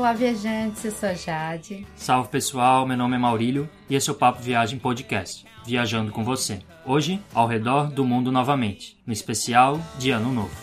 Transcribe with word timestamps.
Olá, 0.00 0.14
viajantes, 0.14 0.82
eu 0.82 0.92
sou 0.92 1.10
a 1.10 1.12
Jade. 1.12 1.86
Salve 1.94 2.30
pessoal, 2.30 2.86
meu 2.86 2.96
nome 2.96 3.16
é 3.16 3.18
Maurílio 3.18 3.68
e 3.86 3.94
esse 3.94 4.08
é 4.08 4.12
o 4.14 4.16
Papo 4.16 4.40
Viagem 4.40 4.78
Podcast, 4.78 5.44
viajando 5.66 6.10
com 6.10 6.24
você. 6.24 6.60
Hoje, 6.86 7.22
ao 7.34 7.46
redor 7.46 7.90
do 7.90 8.02
mundo 8.02 8.32
novamente, 8.32 8.98
no 9.06 9.12
especial 9.12 9.78
de 9.98 10.10
Ano 10.10 10.32
Novo. 10.32 10.56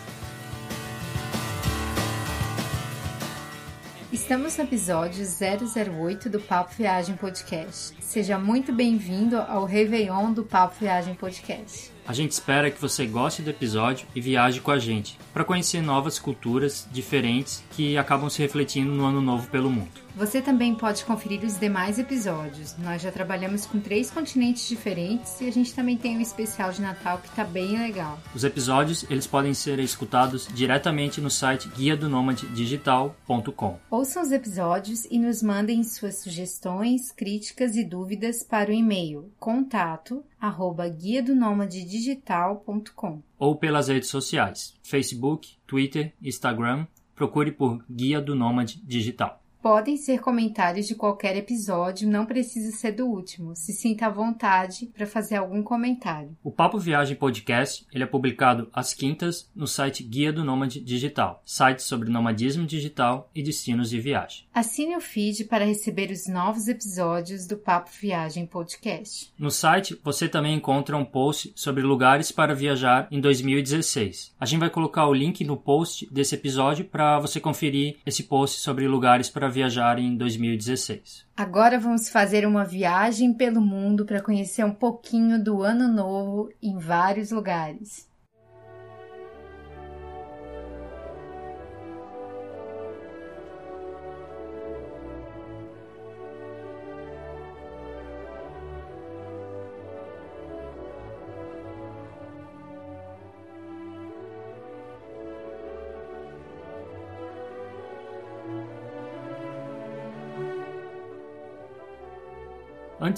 Estamos 4.12 4.58
no 4.58 4.64
episódio 4.64 5.24
008 5.24 6.32
do 6.32 6.40
Papo 6.40 6.74
Viagem 6.76 7.16
Podcast. 7.16 7.96
Seja 8.02 8.40
muito 8.40 8.74
bem-vindo 8.74 9.38
ao 9.38 9.66
Réveillon 9.66 10.34
do 10.34 10.46
Papo 10.46 10.78
Viagem 10.80 11.14
Podcast. 11.14 11.92
A 12.08 12.14
gente 12.14 12.32
espera 12.32 12.72
que 12.72 12.80
você 12.80 13.06
goste 13.06 13.42
do 13.42 13.50
episódio 13.50 14.08
e 14.16 14.22
viaje 14.22 14.62
com 14.62 14.72
a 14.72 14.80
gente 14.80 15.20
para 15.34 15.44
conhecer 15.44 15.82
novas 15.82 16.18
culturas 16.18 16.88
diferentes 16.90 17.62
que 17.72 17.98
acabam 17.98 18.30
se 18.30 18.42
refletindo 18.42 18.94
no 18.94 19.04
ano 19.04 19.20
novo 19.20 19.50
pelo 19.50 19.70
mundo. 19.70 20.08
Você 20.18 20.42
também 20.42 20.74
pode 20.74 21.06
conferir 21.06 21.44
os 21.44 21.60
demais 21.60 22.00
episódios. 22.00 22.76
Nós 22.80 23.04
já 23.04 23.12
trabalhamos 23.12 23.68
com 23.68 23.80
três 23.80 24.10
continentes 24.10 24.68
diferentes 24.68 25.40
e 25.40 25.48
a 25.48 25.52
gente 25.52 25.76
também 25.76 25.96
tem 25.96 26.18
um 26.18 26.22
especial 26.22 26.72
de 26.72 26.82
Natal 26.82 27.20
que 27.20 27.30
tá 27.36 27.44
bem 27.44 27.78
legal. 27.78 28.18
Os 28.34 28.44
episódios 28.44 29.06
eles 29.12 29.28
podem 29.28 29.54
ser 29.54 29.78
escutados 29.78 30.48
diretamente 30.52 31.22
no 31.22 31.30
site 31.30 31.70
guia 31.70 31.96
do 31.96 32.08
digital.com. 32.52 33.80
Ouçam 33.92 34.24
os 34.24 34.32
episódios 34.32 35.06
e 35.12 35.20
nos 35.20 35.44
mandem 35.44 35.84
suas 35.84 36.20
sugestões, 36.20 37.12
críticas 37.12 37.76
e 37.76 37.84
dúvidas 37.84 38.42
para 38.42 38.72
o 38.72 38.74
e-mail 38.74 39.32
contato 39.40 40.24
arroba 40.40 40.88
guia 40.88 41.22
do 41.22 41.36
digital.com 41.84 43.22
ou 43.38 43.56
pelas 43.56 43.88
redes 43.88 44.10
sociais, 44.10 44.76
Facebook, 44.84 45.58
Twitter, 45.66 46.14
Instagram, 46.22 46.86
procure 47.16 47.52
por 47.52 47.84
Guia 47.90 48.22
do 48.22 48.36
Nômade 48.36 48.82
Digital. 48.86 49.42
Podem 49.62 49.98
ser 49.98 50.20
comentários 50.20 50.88
de 50.88 50.96
qualquer 50.96 51.36
episódio, 51.36 52.08
não 52.08 52.26
precisa 52.26 52.72
ser 52.72 52.92
do 52.92 53.08
último. 53.08 53.56
Se 53.56 53.74
sinta 53.74 54.06
à 54.06 54.10
vontade 54.10 54.86
para 54.96 55.06
fazer 55.06 55.36
algum 55.36 55.64
comentário. 55.64 56.38
O 56.44 56.52
Papo 56.52 56.78
Viagem 56.78 57.16
Podcast 57.16 57.86
ele 57.92 58.04
é 58.04 58.08
publicado 58.08 58.70
às 58.72 58.94
quintas 58.94 59.50
no 59.56 59.68
site 59.68 60.04
Guia 60.04 60.32
do 60.32 60.44
Nômade 60.44 60.80
Digital, 60.80 61.42
site 61.46 61.82
sobre 61.82 62.10
nomadismo 62.10 62.66
digital 62.66 63.30
e 63.34 63.42
destinos 63.42 63.90
de 63.90 64.00
viagem. 64.00 64.46
Assine 64.54 64.96
o 64.96 65.02
feed 65.02 65.46
para 65.46 65.66
receber 65.66 66.12
os 66.12 66.28
novos 66.28 66.68
episódios 66.68 67.46
do 67.48 67.58
Papo 67.58 67.90
Viagem 68.00 68.46
Podcast. 68.46 69.34
No 69.38 69.52
site 69.52 70.00
você 70.04 70.30
também 70.30 70.56
encontra 70.56 70.96
um 70.96 71.06
post 71.06 71.52
sobre 71.56 71.82
lugares 71.82 72.32
para 72.32 72.54
viajar 72.54 73.08
em 73.12 73.20
2016. 73.20 74.34
A 74.40 74.46
gente 74.46 74.60
vai 74.60 74.70
colocar 74.70 75.08
o 75.08 75.14
link 75.14 75.44
no 75.44 75.58
post 75.58 76.08
desse 76.12 76.36
episódio 76.36 76.86
para 76.86 77.20
você 77.20 77.40
conferir 77.40 77.98
esse 78.06 78.24
post 78.24 78.62
sobre 78.62 78.88
lugares 78.88 79.30
para 79.30 79.47
viajar 79.50 80.00
em 80.00 80.16
2016. 80.16 81.26
Agora 81.36 81.80
vamos 81.80 82.10
fazer 82.10 82.46
uma 82.46 82.64
viagem 82.64 83.34
pelo 83.34 83.62
mundo 83.62 84.06
para 84.06 84.22
conhecer 84.22 84.64
um 84.64 84.74
pouquinho 84.74 85.42
do 85.44 85.64
Ano 85.64 85.88
Novo 85.88 86.50
em 86.62 86.78
vários 86.78 87.32
lugares. 87.32 88.08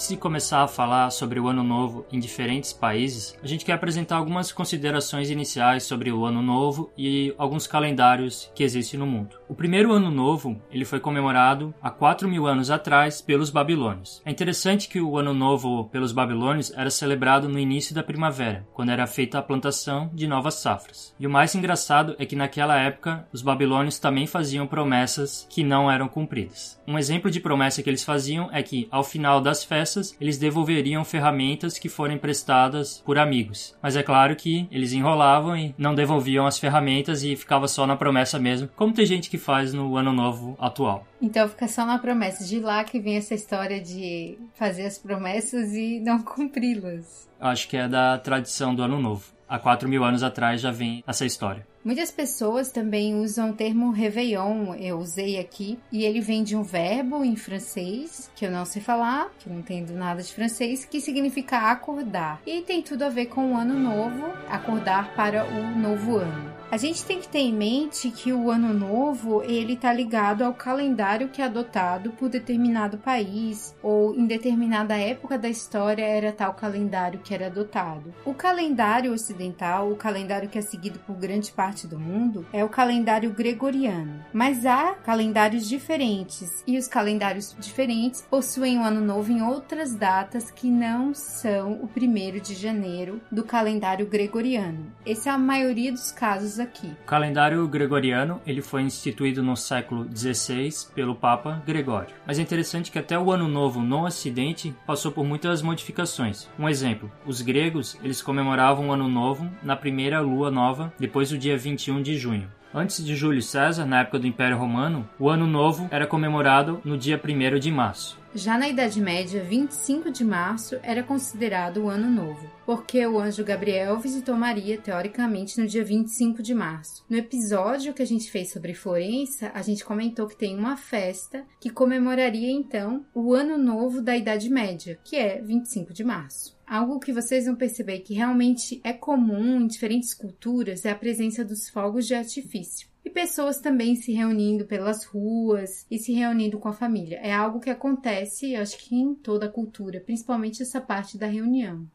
Antes 0.00 0.08
de 0.08 0.16
começar 0.16 0.62
a 0.62 0.66
falar 0.66 1.10
sobre 1.10 1.38
o 1.38 1.46
Ano 1.46 1.62
Novo 1.62 2.06
em 2.10 2.18
diferentes 2.18 2.72
países, 2.72 3.36
a 3.42 3.46
gente 3.46 3.66
quer 3.66 3.74
apresentar 3.74 4.16
algumas 4.16 4.50
considerações 4.50 5.28
iniciais 5.28 5.82
sobre 5.82 6.10
o 6.10 6.24
Ano 6.24 6.40
Novo 6.40 6.90
e 6.96 7.34
alguns 7.36 7.66
calendários 7.66 8.50
que 8.54 8.64
existem 8.64 8.98
no 8.98 9.06
mundo. 9.06 9.36
O 9.46 9.54
primeiro 9.54 9.92
Ano 9.92 10.10
Novo 10.10 10.58
ele 10.70 10.86
foi 10.86 11.00
comemorado 11.00 11.74
há 11.82 11.90
4 11.90 12.26
mil 12.26 12.46
anos 12.46 12.70
atrás 12.70 13.20
pelos 13.20 13.50
babilônios. 13.50 14.22
É 14.24 14.30
interessante 14.30 14.88
que 14.88 15.02
o 15.02 15.18
Ano 15.18 15.34
Novo 15.34 15.84
pelos 15.92 16.12
babilônios 16.12 16.72
era 16.74 16.88
celebrado 16.88 17.46
no 17.46 17.58
início 17.58 17.94
da 17.94 18.02
primavera, 18.02 18.66
quando 18.72 18.92
era 18.92 19.06
feita 19.06 19.38
a 19.38 19.42
plantação 19.42 20.10
de 20.14 20.26
novas 20.26 20.54
safras. 20.54 21.14
E 21.20 21.26
o 21.26 21.30
mais 21.30 21.54
engraçado 21.54 22.16
é 22.18 22.24
que 22.24 22.34
naquela 22.34 22.80
época 22.80 23.28
os 23.34 23.42
babilônios 23.42 23.98
também 23.98 24.26
faziam 24.26 24.66
promessas 24.66 25.46
que 25.50 25.62
não 25.62 25.90
eram 25.90 26.08
cumpridas. 26.08 26.80
Um 26.88 26.98
exemplo 26.98 27.30
de 27.30 27.38
promessa 27.38 27.82
que 27.82 27.90
eles 27.90 28.02
faziam 28.02 28.48
é 28.50 28.62
que 28.62 28.88
ao 28.90 29.04
final 29.04 29.42
das 29.42 29.62
festas, 29.62 29.89
eles 30.20 30.38
devolveriam 30.38 31.04
ferramentas 31.04 31.78
que 31.78 31.88
foram 31.88 32.14
emprestadas 32.14 33.02
por 33.04 33.18
amigos. 33.18 33.76
Mas 33.82 33.96
é 33.96 34.02
claro 34.02 34.36
que 34.36 34.68
eles 34.70 34.92
enrolavam 34.92 35.56
e 35.56 35.74
não 35.76 35.94
devolviam 35.94 36.46
as 36.46 36.58
ferramentas 36.58 37.22
e 37.22 37.36
ficava 37.36 37.66
só 37.68 37.86
na 37.86 37.96
promessa 37.96 38.38
mesmo, 38.38 38.68
como 38.76 38.92
tem 38.92 39.06
gente 39.06 39.30
que 39.30 39.38
faz 39.38 39.72
no 39.72 39.96
ano 39.96 40.12
novo 40.12 40.56
atual. 40.58 41.06
Então 41.20 41.48
fica 41.48 41.68
só 41.68 41.84
na 41.84 41.98
promessa. 41.98 42.44
De 42.44 42.58
lá 42.60 42.82
que 42.84 43.00
vem 43.00 43.16
essa 43.16 43.34
história 43.34 43.80
de 43.80 44.38
fazer 44.54 44.86
as 44.86 44.98
promessas 44.98 45.72
e 45.72 46.00
não 46.00 46.20
cumpri-las. 46.22 47.28
Acho 47.38 47.68
que 47.68 47.76
é 47.76 47.88
da 47.88 48.18
tradição 48.18 48.74
do 48.74 48.82
ano 48.82 49.00
novo. 49.00 49.24
Há 49.48 49.58
quatro 49.58 49.88
mil 49.88 50.04
anos 50.04 50.22
atrás 50.22 50.60
já 50.60 50.70
vem 50.70 51.02
essa 51.06 51.26
história. 51.26 51.66
Muitas 51.82 52.10
pessoas 52.10 52.70
também 52.70 53.14
usam 53.14 53.50
o 53.50 53.54
termo 53.54 53.90
réveillon, 53.90 54.74
eu 54.74 54.98
usei 54.98 55.38
aqui, 55.38 55.78
e 55.90 56.04
ele 56.04 56.20
vem 56.20 56.44
de 56.44 56.54
um 56.54 56.62
verbo 56.62 57.24
em 57.24 57.34
francês, 57.36 58.30
que 58.36 58.44
eu 58.44 58.50
não 58.50 58.66
sei 58.66 58.82
falar, 58.82 59.32
que 59.38 59.48
eu 59.48 59.52
não 59.54 59.60
entendo 59.60 59.94
nada 59.94 60.22
de 60.22 60.30
francês, 60.30 60.84
que 60.84 61.00
significa 61.00 61.70
acordar. 61.70 62.42
E 62.46 62.60
tem 62.60 62.82
tudo 62.82 63.04
a 63.04 63.08
ver 63.08 63.26
com 63.26 63.52
o 63.52 63.56
ano 63.56 63.78
novo, 63.78 64.26
acordar 64.50 65.14
para 65.14 65.46
o 65.46 65.78
novo 65.78 66.18
ano. 66.18 66.60
A 66.70 66.76
gente 66.76 67.04
tem 67.04 67.18
que 67.20 67.26
ter 67.26 67.40
em 67.40 67.52
mente 67.52 68.12
que 68.12 68.32
o 68.32 68.48
ano 68.48 68.72
novo 68.72 69.42
ele 69.42 69.72
está 69.72 69.92
ligado 69.92 70.42
ao 70.42 70.54
calendário 70.54 71.28
que 71.28 71.42
é 71.42 71.46
adotado 71.46 72.12
por 72.12 72.28
determinado 72.28 72.96
país 72.96 73.74
ou 73.82 74.14
em 74.14 74.24
determinada 74.24 74.96
época 74.96 75.36
da 75.36 75.48
história 75.48 76.04
era 76.04 76.30
tal 76.30 76.54
calendário 76.54 77.18
que 77.18 77.34
era 77.34 77.46
adotado. 77.46 78.14
O 78.24 78.32
calendário 78.32 79.12
ocidental, 79.12 79.90
o 79.90 79.96
calendário 79.96 80.48
que 80.48 80.58
é 80.58 80.62
seguido 80.62 81.00
por 81.00 81.16
grande 81.16 81.50
parte 81.50 81.69
do 81.86 81.98
mundo, 81.98 82.46
é 82.52 82.64
o 82.64 82.68
calendário 82.68 83.30
gregoriano. 83.30 84.24
Mas 84.32 84.66
há 84.66 84.94
calendários 84.94 85.68
diferentes 85.68 86.62
e 86.66 86.76
os 86.76 86.86
calendários 86.86 87.56
diferentes 87.58 88.26
possuem 88.28 88.78
o 88.78 88.80
um 88.80 88.84
ano 88.84 89.00
novo 89.00 89.30
em 89.30 89.42
outras 89.42 89.94
datas 89.94 90.50
que 90.50 90.68
não 90.68 91.14
são 91.14 91.74
o 91.74 91.88
primeiro 91.88 92.40
de 92.40 92.54
janeiro 92.54 93.20
do 93.30 93.44
calendário 93.44 94.06
gregoriano. 94.06 94.92
Essa 95.06 95.30
é 95.30 95.32
a 95.32 95.38
maioria 95.38 95.92
dos 95.92 96.12
casos 96.12 96.58
aqui. 96.58 96.88
O 97.02 97.06
calendário 97.06 97.66
gregoriano 97.68 98.40
ele 98.46 98.62
foi 98.62 98.82
instituído 98.82 99.42
no 99.42 99.56
século 99.56 100.08
XVI 100.14 100.70
pelo 100.94 101.14
Papa 101.14 101.62
Gregório. 101.66 102.14
Mas 102.26 102.38
é 102.38 102.42
interessante 102.42 102.90
que 102.90 102.98
até 102.98 103.18
o 103.18 103.30
Ano 103.30 103.48
Novo 103.48 103.80
no 103.80 104.04
Ocidente 104.04 104.74
passou 104.86 105.12
por 105.12 105.24
muitas 105.24 105.62
modificações. 105.62 106.48
Um 106.58 106.68
exemplo: 106.68 107.10
os 107.26 107.40
gregos 107.40 107.98
eles 108.02 108.22
comemoravam 108.22 108.88
o 108.88 108.92
Ano 108.92 109.08
Novo 109.08 109.50
na 109.62 109.76
primeira 109.76 110.20
lua 110.20 110.50
nova, 110.50 110.92
depois 110.98 111.30
do 111.30 111.38
dia 111.38 111.56
21 111.60 112.02
de 112.02 112.16
junho. 112.16 112.48
Antes 112.72 113.04
de 113.04 113.16
Júlio 113.16 113.42
César, 113.42 113.84
na 113.84 114.00
época 114.00 114.18
do 114.18 114.26
Império 114.26 114.56
Romano, 114.56 115.08
o 115.18 115.28
Ano 115.28 115.46
Novo 115.46 115.88
era 115.90 116.06
comemorado 116.06 116.80
no 116.84 116.96
dia 116.96 117.20
1 117.22 117.58
de 117.58 117.70
março. 117.70 118.19
Já 118.32 118.56
na 118.56 118.68
Idade 118.68 119.00
Média, 119.00 119.42
25 119.42 120.08
de 120.08 120.24
março 120.24 120.78
era 120.84 121.02
considerado 121.02 121.78
o 121.78 121.88
Ano 121.88 122.08
Novo, 122.08 122.48
porque 122.64 123.04
o 123.04 123.18
anjo 123.18 123.44
Gabriel 123.44 123.98
visitou 123.98 124.36
Maria, 124.36 124.78
teoricamente, 124.78 125.60
no 125.60 125.66
dia 125.66 125.84
25 125.84 126.40
de 126.40 126.54
março. 126.54 127.04
No 127.10 127.16
episódio 127.16 127.92
que 127.92 128.02
a 128.02 128.06
gente 128.06 128.30
fez 128.30 128.52
sobre 128.52 128.72
Florença, 128.72 129.50
a 129.52 129.62
gente 129.62 129.84
comentou 129.84 130.28
que 130.28 130.36
tem 130.36 130.56
uma 130.56 130.76
festa 130.76 131.44
que 131.58 131.70
comemoraria 131.70 132.52
então 132.52 133.04
o 133.12 133.34
Ano 133.34 133.58
Novo 133.58 134.00
da 134.00 134.16
Idade 134.16 134.48
Média, 134.48 134.96
que 135.02 135.16
é 135.16 135.42
25 135.42 135.92
de 135.92 136.04
março. 136.04 136.56
Algo 136.64 137.00
que 137.00 137.12
vocês 137.12 137.46
vão 137.46 137.56
perceber 137.56 137.98
que 137.98 138.14
realmente 138.14 138.80
é 138.84 138.92
comum 138.92 139.60
em 139.60 139.66
diferentes 139.66 140.14
culturas 140.14 140.84
é 140.84 140.90
a 140.90 140.94
presença 140.94 141.44
dos 141.44 141.68
fogos 141.68 142.06
de 142.06 142.14
artifício 142.14 142.89
e 143.04 143.10
pessoas 143.10 143.60
também 143.60 143.96
se 143.96 144.12
reunindo 144.12 144.64
pelas 144.66 145.04
ruas 145.04 145.86
e 145.90 145.98
se 145.98 146.12
reunindo 146.12 146.58
com 146.58 146.68
a 146.68 146.72
família. 146.72 147.18
É 147.22 147.32
algo 147.32 147.60
que 147.60 147.70
acontece, 147.70 148.54
acho 148.56 148.78
que 148.78 148.94
em 148.94 149.14
toda 149.14 149.46
a 149.46 149.50
cultura, 149.50 150.00
principalmente 150.00 150.62
essa 150.62 150.80
parte 150.80 151.18
da 151.18 151.26
reunião. 151.26 151.86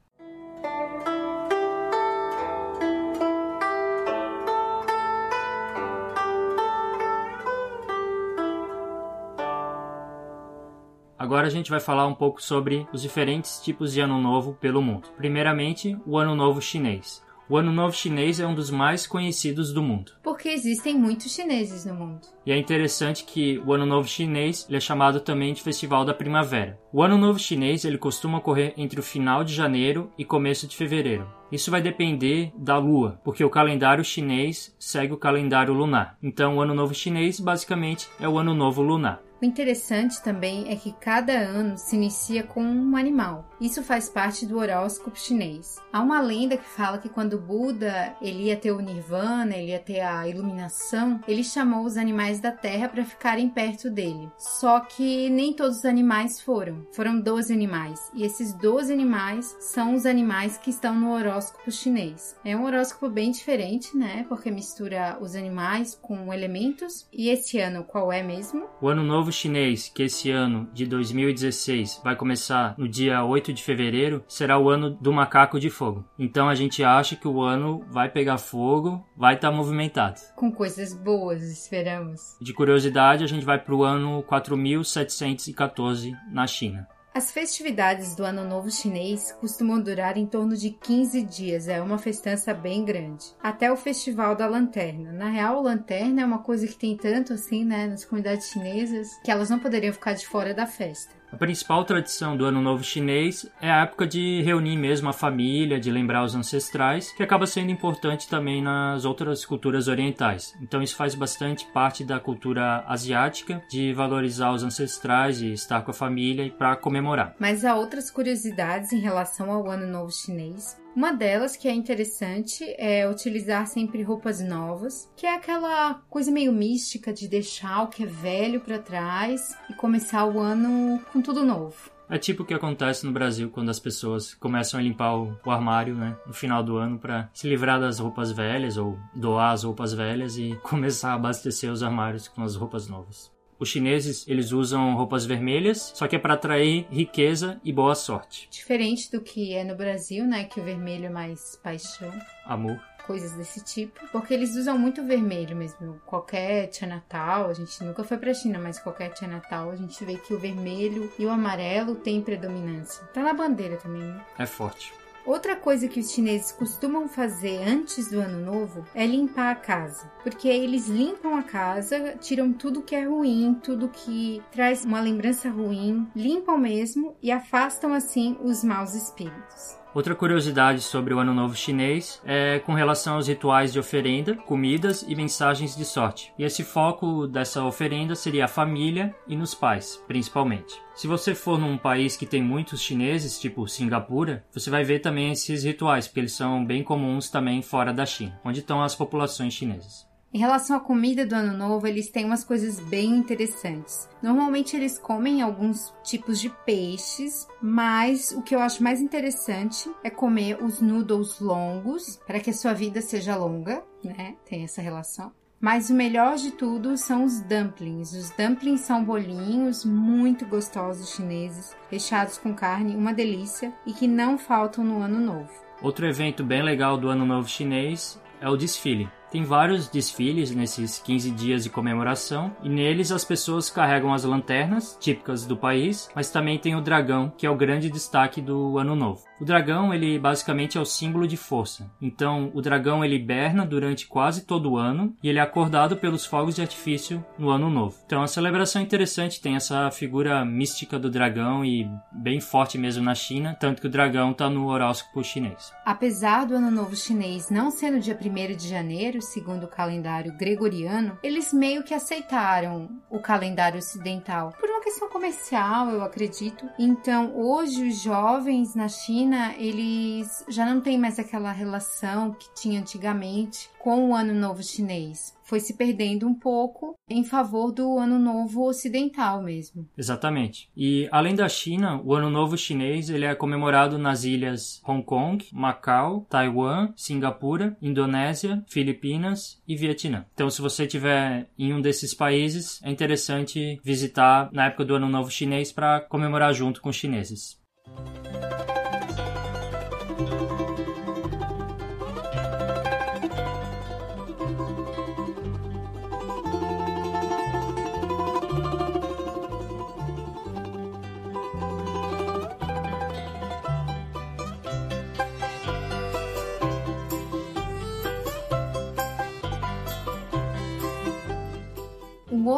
Agora 11.18 11.48
a 11.48 11.50
gente 11.50 11.72
vai 11.72 11.80
falar 11.80 12.06
um 12.06 12.14
pouco 12.14 12.40
sobre 12.40 12.88
os 12.94 13.02
diferentes 13.02 13.60
tipos 13.60 13.92
de 13.92 14.00
ano 14.00 14.22
novo 14.22 14.54
pelo 14.54 14.80
mundo. 14.80 15.10
Primeiramente, 15.18 15.98
o 16.06 16.20
ano 16.20 16.36
novo 16.36 16.62
chinês. 16.62 17.25
O 17.48 17.58
Ano 17.58 17.72
Novo 17.72 17.96
Chinês 17.96 18.40
é 18.40 18.48
um 18.48 18.56
dos 18.56 18.72
mais 18.72 19.06
conhecidos 19.06 19.72
do 19.72 19.84
mundo. 19.84 20.14
Porque 20.24 20.50
existem 20.50 20.98
muitos 20.98 21.32
chineses 21.32 21.86
no 21.86 21.94
mundo. 21.94 22.22
E 22.44 22.52
é 22.52 22.58
interessante 22.58 23.24
que 23.24 23.60
o 23.60 23.72
Ano 23.72 23.86
Novo 23.86 24.08
Chinês 24.08 24.66
é 24.68 24.80
chamado 24.80 25.20
também 25.20 25.54
de 25.54 25.62
Festival 25.62 26.04
da 26.04 26.14
Primavera. 26.14 26.80
O 26.92 27.04
Ano 27.04 27.20
Novo 27.20 27.38
Chinês 27.38 27.86
ele 27.86 28.00
costuma 28.00 28.40
ocorrer 28.40 28.74
entre 28.76 29.00
o 29.00 29.04
final 29.04 29.44
de 29.44 29.54
janeiro 29.54 30.12
e 30.18 30.26
começo 30.26 30.68
de 30.68 30.76
fevereiro. 30.76 31.28
Isso 31.52 31.70
vai 31.70 31.84
depender 31.84 32.52
da 32.58 32.80
lua, 32.80 33.20
porque 33.24 33.44
o 33.44 33.50
calendário 33.50 34.04
chinês 34.04 34.76
segue 34.80 35.14
o 35.14 35.18
calendário 35.18 35.74
lunar. 35.74 36.18
Então, 36.24 36.58
o 36.58 36.62
Ano 36.62 36.74
Novo 36.74 36.96
Chinês 36.96 37.40
basicamente 37.40 38.10
é 38.20 38.28
o 38.28 38.40
Ano 38.40 38.56
Novo 38.56 38.82
Lunar. 38.82 39.22
Interessante 39.46 40.24
também 40.24 40.72
é 40.72 40.76
que 40.76 40.92
cada 40.92 41.34
ano 41.34 41.78
se 41.78 41.96
inicia 41.96 42.42
com 42.42 42.64
um 42.64 42.98
animal. 42.98 43.48
Isso 43.62 43.84
faz 43.84 44.10
parte 44.10 44.44
do 44.44 44.58
horóscopo 44.58 45.18
chinês. 45.18 45.78
Há 45.94 46.02
uma 46.02 46.20
lenda 46.20 46.58
que 46.58 46.68
fala 46.68 46.98
que 46.98 47.08
quando 47.08 47.40
Buda 47.40 48.16
ele 48.20 48.46
ia 48.46 48.58
ter 48.58 48.72
o 48.72 48.82
nirvana, 48.82 49.56
ele 49.56 49.70
ia 49.70 49.80
ter 49.80 50.02
a 50.02 50.28
iluminação, 50.28 51.22
ele 51.28 51.44
chamou 51.44 51.86
os 51.86 51.96
animais 51.96 52.40
da 52.40 52.52
terra 52.52 52.90
para 52.90 53.06
ficarem 53.06 53.48
perto 53.48 53.88
dele. 53.88 54.32
Só 54.36 54.80
que 54.80 55.30
nem 55.30 55.54
todos 55.54 55.78
os 55.78 55.86
animais 55.86 56.42
foram. 56.42 56.84
Foram 56.92 57.22
12 57.22 57.54
animais. 57.54 58.00
E 58.16 58.24
esses 58.24 58.52
12 58.52 58.92
animais 58.92 59.56
são 59.60 59.94
os 59.94 60.08
animais 60.08 60.58
que 60.58 60.72
estão 60.72 60.96
no 60.96 61.14
horóscopo 61.14 61.72
chinês. 61.72 62.36
É 62.44 62.58
um 62.58 62.66
horóscopo 62.66 63.10
bem 63.10 63.30
diferente, 63.30 63.96
né? 63.96 64.26
Porque 64.28 64.50
mistura 64.50 65.20
os 65.22 65.36
animais 65.36 65.96
com 66.02 66.34
elementos. 66.34 67.08
E 67.14 67.30
esse 67.30 67.60
ano 67.60 67.84
qual 67.84 68.12
é 68.12 68.24
mesmo? 68.24 68.66
O 68.82 68.88
ano 68.88 69.04
novo 69.04 69.35
chinês, 69.36 69.92
que 69.94 70.04
esse 70.04 70.32
ano 70.32 70.70
de 70.74 70.86
2016 70.86 72.02
vai 72.04 72.16
começar 72.16 72.76
no 72.78 72.88
dia 72.88 73.24
8 73.24 73.54
de 73.54 73.64
fevereiro, 73.64 74.24
será 74.28 74.58
o 74.58 74.70
ano 74.70 74.90
do 74.90 75.14
macaco 75.14 75.60
de 75.60 75.70
fogo. 75.70 76.06
Então 76.18 76.50
a 76.50 76.56
gente 76.56 76.84
acha 76.84 77.16
que 77.16 77.28
o 77.28 77.42
ano 77.42 77.84
vai 77.90 78.10
pegar 78.10 78.38
fogo, 78.38 79.06
vai 79.16 79.36
estar 79.36 79.52
tá 79.52 79.56
movimentado. 79.56 80.20
Com 80.36 80.52
coisas 80.52 80.94
boas, 80.94 81.44
esperamos. 81.44 82.38
De 82.42 82.54
curiosidade, 82.54 83.24
a 83.24 83.28
gente 83.28 83.46
vai 83.46 83.60
para 83.60 83.76
o 83.76 83.84
ano 83.84 84.24
4714 84.24 86.14
na 86.32 86.48
China. 86.48 86.88
As 87.16 87.32
festividades 87.32 88.14
do 88.14 88.26
Ano 88.26 88.44
Novo 88.44 88.70
Chinês 88.70 89.32
costumam 89.40 89.82
durar 89.82 90.18
em 90.18 90.26
torno 90.26 90.54
de 90.54 90.72
15 90.72 91.22
dias, 91.22 91.70
é 91.70 91.82
uma 91.82 91.98
festança 91.98 92.54
bem 92.54 92.84
grande. 92.84 93.24
Até 93.42 93.72
o 93.72 93.78
Festival 93.78 94.36
da 94.36 94.46
Lanterna. 94.46 95.14
Na 95.14 95.30
real, 95.30 95.62
lanterna 95.62 96.24
é 96.24 96.26
uma 96.26 96.40
coisa 96.40 96.68
que 96.68 96.76
tem 96.76 96.98
tanto 96.98 97.32
assim, 97.32 97.64
né, 97.64 97.88
nas 97.88 98.04
comunidades 98.04 98.50
chinesas, 98.50 99.08
que 99.24 99.32
elas 99.32 99.50
não 99.50 99.60
poderiam 99.60 99.94
ficar 99.94 100.12
de 100.12 100.28
fora 100.28 100.54
da 100.54 100.68
festa. 100.68 101.16
A 101.36 101.38
principal 101.38 101.84
tradição 101.84 102.38
do 102.38 102.46
Ano 102.46 102.62
Novo 102.62 102.82
Chinês 102.82 103.46
é 103.62 103.70
a 103.70 103.82
época 103.82 104.08
de 104.08 104.42
reunir 104.44 104.78
mesmo 104.78 105.10
a 105.10 105.14
família, 105.14 105.78
de 105.78 105.92
lembrar 105.92 106.24
os 106.24 106.34
ancestrais, 106.34 107.12
que 107.12 107.22
acaba 107.22 107.46
sendo 107.46 107.70
importante 107.70 108.30
também 108.30 108.64
nas 108.64 109.04
outras 109.04 109.46
culturas 109.46 109.90
orientais. 109.90 110.56
Então 110.62 110.82
isso 110.82 110.96
faz 110.96 111.14
bastante 111.14 111.66
parte 111.74 112.06
da 112.06 112.22
cultura 112.22 112.86
asiática 112.88 113.62
de 113.70 113.92
valorizar 113.92 114.54
os 114.54 114.64
ancestrais 114.64 115.42
e 115.42 115.52
estar 115.52 115.82
com 115.82 115.92
a 115.92 115.94
família 115.94 116.46
e 116.46 116.50
para 116.50 116.78
comemorar. 116.78 117.36
Mas 117.38 117.66
há 117.66 117.76
outras 117.76 118.10
curiosidades 118.10 118.94
em 118.94 119.00
relação 119.02 119.52
ao 119.52 119.70
Ano 119.70 119.88
Novo 119.88 120.14
Chinês. 120.14 120.85
Uma 120.96 121.12
delas 121.12 121.58
que 121.58 121.68
é 121.68 121.74
interessante 121.74 122.64
é 122.78 123.08
utilizar 123.10 123.68
sempre 123.68 124.02
roupas 124.02 124.40
novas, 124.40 125.12
que 125.18 125.26
é 125.26 125.36
aquela 125.36 125.96
coisa 126.10 126.32
meio 126.32 126.54
mística 126.54 127.12
de 127.12 127.28
deixar 127.28 127.84
o 127.84 127.88
que 127.88 128.04
é 128.04 128.06
velho 128.06 128.62
para 128.62 128.80
trás 128.80 129.58
e 129.70 129.74
começar 129.74 130.26
o 130.26 130.40
ano 130.40 131.02
com 131.12 131.22
tudo 131.22 131.44
novo. 131.44 131.92
É 132.10 132.18
tipo 132.18 132.44
o 132.44 132.46
que 132.46 132.54
acontece 132.54 133.06
no 133.06 133.12
Brasil 133.12 133.50
quando 133.50 133.70
as 133.70 133.80
pessoas 133.80 134.34
começam 134.36 134.80
a 134.80 134.84
limpar 134.84 135.18
o, 135.18 135.52
armário, 135.52 135.96
né, 135.96 136.16
no 136.26 136.34
final 136.34 136.64
do 136.64 136.78
ano 136.78 136.98
para 136.98 137.30
se 137.34 137.50
livrar 137.50 137.78
das 137.78 138.00
roupas 138.00 138.32
velhas 138.32 138.78
ou 138.78 138.98
doar 139.14 139.52
as 139.52 139.64
roupas 139.64 139.92
velhas 139.92 140.38
e 140.38 140.58
começar 140.64 141.12
a 141.12 141.16
abastecer 141.16 141.70
os 141.70 141.84
armários 141.84 142.30
com 142.30 142.42
as 142.42 142.56
roupas 142.56 142.88
novas. 142.88 143.35
Os 143.60 143.70
chineses, 143.70 144.28
eles 144.28 144.52
usam 144.52 144.96
roupas 144.96 145.26
vermelhas, 145.26 145.92
só 145.96 146.08
que 146.08 146.16
é 146.16 146.20
para 146.20 146.34
atrair 146.34 146.86
riqueza 146.90 147.60
e 147.64 147.72
boa 147.72 147.96
sorte. 147.96 148.48
Diferente 148.52 149.12
do 149.12 149.22
que 149.22 149.54
é 149.54 149.64
no 149.64 149.76
Brasil, 149.76 150.26
né, 150.26 150.44
que 150.44 150.60
o 150.60 150.64
vermelho 150.64 151.06
é 151.06 151.10
mais 151.10 151.60
paixão. 151.64 152.12
Amor 152.46 152.80
coisas 153.06 153.34
desse 153.34 153.64
tipo, 153.64 154.00
porque 154.12 154.34
eles 154.34 154.56
usam 154.56 154.78
muito 154.78 155.06
vermelho 155.06 155.56
mesmo. 155.56 156.02
Qualquer 156.06 156.68
tia 156.68 156.88
Natal, 156.88 157.50
a 157.50 157.54
gente 157.54 157.84
nunca 157.84 158.04
foi 158.04 158.18
pra 158.18 158.34
China, 158.34 158.60
mas 158.60 158.80
qualquer 158.80 159.10
tia 159.10 159.28
Natal, 159.28 159.70
a 159.70 159.76
gente 159.76 160.04
vê 160.04 160.18
que 160.18 160.34
o 160.34 160.40
vermelho 160.40 161.12
e 161.18 161.26
o 161.26 161.30
amarelo 161.30 161.96
têm 161.96 162.22
predominância. 162.22 163.06
Tá 163.14 163.22
na 163.22 163.34
bandeira 163.34 163.78
também, 163.78 164.02
né? 164.02 164.26
É 164.38 164.46
forte. 164.46 164.92
Outra 165.26 165.56
coisa 165.56 165.88
que 165.88 166.00
os 166.00 166.12
chineses 166.12 166.52
costumam 166.52 167.08
fazer 167.08 167.58
antes 167.58 168.10
do 168.12 168.20
ano 168.20 168.40
novo 168.40 168.86
é 168.94 169.08
limpar 169.08 169.52
a 169.52 169.56
casa, 169.56 170.06
porque 170.22 170.48
eles 170.48 170.88
limpam 170.88 171.36
a 171.36 171.42
casa, 171.42 172.16
tiram 172.22 172.54
tudo 172.54 172.84
que 172.84 172.96
é 172.96 173.06
ruim, 173.06 173.60
tudo 173.64 173.90
que 173.90 174.44
traz 174.52 174.86
uma 174.86 175.02
lembrança 175.02 175.50
ruim, 175.50 176.08
limpam 176.16 176.60
mesmo 176.60 177.16
e 177.24 177.32
afastam 177.32 177.92
assim 177.92 178.38
os 178.44 178.64
maus 178.64 178.94
espíritos. 178.94 179.85
Outra 179.96 180.14
curiosidade 180.14 180.82
sobre 180.82 181.14
o 181.14 181.20
Ano 181.20 181.34
Novo 181.34 181.56
Chinês 181.56 182.22
é 182.26 182.60
com 182.60 182.74
relação 182.74 183.16
aos 183.16 183.30
rituais 183.30 183.72
de 183.72 183.80
oferenda, 183.80 184.36
comidas 184.36 185.06
e 185.08 185.16
mensagens 185.16 185.74
de 185.74 185.86
sorte. 185.86 186.34
E 186.38 186.44
esse 186.44 186.66
foco 186.66 187.26
dessa 187.26 187.64
oferenda 187.64 188.14
seria 188.14 188.44
a 188.44 188.50
família 188.50 189.16
e 189.26 189.38
nos 189.38 189.56
pais, 189.56 190.04
principalmente. 190.06 190.76
Se 190.94 191.08
você 191.08 191.34
for 191.34 191.58
num 191.58 191.78
país 191.78 192.18
que 192.18 192.26
tem 192.26 192.44
muitos 192.44 192.82
chineses, 192.82 193.40
tipo 193.40 193.70
Singapura, 193.70 194.44
você 194.52 194.70
vai 194.70 194.84
ver 194.84 195.00
também 195.00 195.32
esses 195.32 195.64
rituais, 195.64 196.08
porque 196.08 196.20
eles 196.20 196.34
são 196.34 196.66
bem 196.66 196.84
comuns 196.84 197.30
também 197.30 197.62
fora 197.62 197.94
da 197.94 198.06
China, 198.06 198.38
onde 198.44 198.60
estão 198.60 198.84
as 198.84 198.96
populações 198.96 199.54
chinesas. 199.54 200.06
Em 200.36 200.38
relação 200.38 200.76
à 200.76 200.82
comida 200.82 201.26
do 201.26 201.34
ano 201.34 201.58
novo, 201.58 201.88
eles 201.88 202.10
têm 202.10 202.26
umas 202.26 202.44
coisas 202.44 202.78
bem 202.78 203.10
interessantes. 203.12 204.10
Normalmente 204.22 204.76
eles 204.76 205.00
comem 205.00 205.42
alguns 205.42 205.94
tipos 206.04 206.42
de 206.42 206.50
peixes, 206.66 207.48
mas 207.62 208.34
o 208.34 208.42
que 208.42 208.54
eu 208.54 208.60
acho 208.60 208.84
mais 208.84 209.00
interessante 209.00 209.90
é 210.04 210.10
comer 210.10 210.62
os 210.62 210.82
noodles 210.82 211.40
longos, 211.40 212.20
para 212.28 212.42
que 212.42 212.50
a 212.50 212.54
sua 212.54 212.74
vida 212.74 213.02
seja 213.02 213.34
longa, 213.38 213.82
né? 214.04 214.36
Tem 214.46 214.66
essa 214.66 214.82
relação. 214.82 215.32
Mas 215.58 215.90
o 215.90 215.94
melhor 215.94 216.36
de 216.36 216.52
tudo 216.52 216.98
são 216.98 217.24
os 217.24 217.40
dumplings. 217.40 218.12
Os 218.12 218.30
dumplings 218.32 218.82
são 218.82 219.06
bolinhos 219.06 219.86
muito 219.86 220.46
gostosos 220.46 221.16
chineses, 221.16 221.74
recheados 221.90 222.38
com 222.38 222.54
carne, 222.54 222.94
uma 222.94 223.14
delícia 223.14 223.74
e 223.88 223.94
que 223.94 224.06
não 224.06 224.38
faltam 224.38 224.84
no 224.84 225.00
ano 225.00 225.18
novo. 225.18 225.50
Outro 225.82 226.06
evento 226.06 226.44
bem 226.44 226.62
legal 226.62 226.98
do 226.98 227.08
ano 227.08 227.26
novo 227.26 227.48
chinês 227.48 228.20
é 228.42 228.50
o 228.50 228.58
desfile. 228.58 229.10
Tem 229.36 229.44
vários 229.44 229.90
desfiles 229.90 230.52
nesses 230.52 230.98
15 231.00 231.30
dias 231.32 231.64
de 231.66 231.70
comemoração 231.70 232.56
e 232.64 232.70
neles 232.70 233.12
as 233.12 233.26
pessoas 233.26 233.70
carregam 233.70 234.14
as 234.14 234.24
lanternas 234.24 234.98
típicas 234.98 235.46
do 235.46 235.58
país, 235.58 236.10
mas 236.16 236.32
também 236.32 236.58
tem 236.58 236.74
o 236.74 236.80
dragão, 236.80 237.34
que 237.38 237.46
é 237.46 237.50
o 237.50 237.58
grande 237.58 237.90
destaque 237.90 238.40
do 238.40 238.78
Ano 238.78 238.96
Novo. 238.96 239.26
O 239.42 239.44
dragão, 239.44 239.94
ele 239.94 240.18
basicamente 240.18 240.78
é 240.78 240.82
o 240.82 240.86
símbolo 240.86 241.28
de 241.28 241.36
força. 241.36 241.92
Então, 242.02 242.50
o 242.54 242.62
dragão 242.62 243.04
ele 243.04 243.16
hiberna 243.16 243.66
durante 243.66 244.08
quase 244.08 244.46
todo 244.46 244.72
o 244.72 244.78
ano 244.78 245.14
e 245.22 245.28
ele 245.28 245.40
é 245.40 245.42
acordado 245.42 245.98
pelos 245.98 246.26
fogos 246.26 246.56
de 246.56 246.62
artifício 246.62 247.24
no 247.38 247.50
Ano 247.50 247.70
Novo. 247.70 247.98
Então, 248.06 248.24
a 248.24 248.28
celebração 248.28 248.82
é 248.82 248.86
interessante, 248.86 249.42
tem 249.42 249.58
essa 249.58 249.92
figura 249.92 250.46
mística 250.46 250.98
do 250.98 251.12
dragão 251.12 251.66
e 251.66 251.86
bem 252.14 252.40
forte 252.40 252.78
mesmo 252.78 253.04
na 253.04 253.14
China, 253.14 253.58
tanto 253.60 253.82
que 253.82 253.88
o 253.88 253.92
dragão 253.92 254.32
está 254.32 254.50
no 254.50 254.68
horóscopo 254.68 255.22
chinês. 255.22 255.74
Apesar 255.86 256.46
do 256.46 256.56
Ano 256.56 256.72
Novo 256.72 256.96
chinês 256.96 257.50
não 257.50 257.70
ser 257.70 257.92
no 257.92 258.00
dia 258.00 258.18
1 258.18 258.56
de 258.56 258.70
janeiro, 258.70 259.22
segundo 259.26 259.66
o 259.66 259.70
calendário 259.70 260.34
gregoriano, 260.38 261.18
eles 261.22 261.52
meio 261.54 261.84
que 261.84 261.94
aceitaram 261.94 262.90
o 263.10 263.20
calendário 263.20 263.80
ocidental 263.80 264.54
por 264.60 264.70
uma 264.70 264.82
questão 264.82 265.10
comercial, 265.10 265.90
eu 265.90 266.04
acredito. 266.04 266.68
Então, 266.78 267.36
hoje 267.36 267.88
os 267.88 268.02
jovens 268.02 268.76
na 268.76 268.88
China 268.88 269.54
eles 269.58 270.46
já 270.48 270.66
não 270.66 270.82
têm 270.82 270.98
mais 270.98 271.20
aquela 271.20 271.52
relação 271.52 272.34
que 272.34 272.54
tinha 272.54 272.80
antigamente 272.80 273.70
com 273.86 274.10
o 274.10 274.16
Ano 274.16 274.34
Novo 274.34 274.64
Chinês. 274.64 275.38
Foi 275.44 275.60
se 275.60 275.76
perdendo 275.76 276.28
um 276.28 276.34
pouco 276.34 276.96
em 277.08 277.24
favor 277.24 277.72
do 277.72 278.00
Ano 278.00 278.18
Novo 278.18 278.68
Ocidental 278.68 279.44
mesmo. 279.44 279.88
Exatamente. 279.96 280.72
E 280.76 281.08
além 281.12 281.36
da 281.36 281.48
China, 281.48 282.02
o 282.04 282.16
Ano 282.16 282.32
Novo 282.32 282.58
Chinês 282.58 283.12
ele 283.12 283.26
é 283.26 283.36
comemorado 283.36 284.00
nas 284.00 284.24
ilhas 284.24 284.82
Hong 284.88 285.04
Kong, 285.04 285.46
Macau, 285.54 286.26
Taiwan, 286.28 286.94
Singapura, 286.96 287.78
Indonésia, 287.80 288.64
Filipinas 288.68 289.62
e 289.68 289.76
Vietnã. 289.76 290.26
Então, 290.34 290.50
se 290.50 290.64
você 290.64 290.86
estiver 290.86 291.48
em 291.56 291.72
um 291.72 291.80
desses 291.80 292.12
países, 292.12 292.82
é 292.82 292.90
interessante 292.90 293.80
visitar 293.84 294.50
na 294.52 294.66
época 294.66 294.84
do 294.84 294.96
Ano 294.96 295.08
Novo 295.08 295.30
Chinês 295.30 295.72
para 295.72 296.02
comemorar 296.02 296.52
junto 296.56 296.82
com 296.82 296.90
os 296.90 296.96
chineses. 296.96 297.64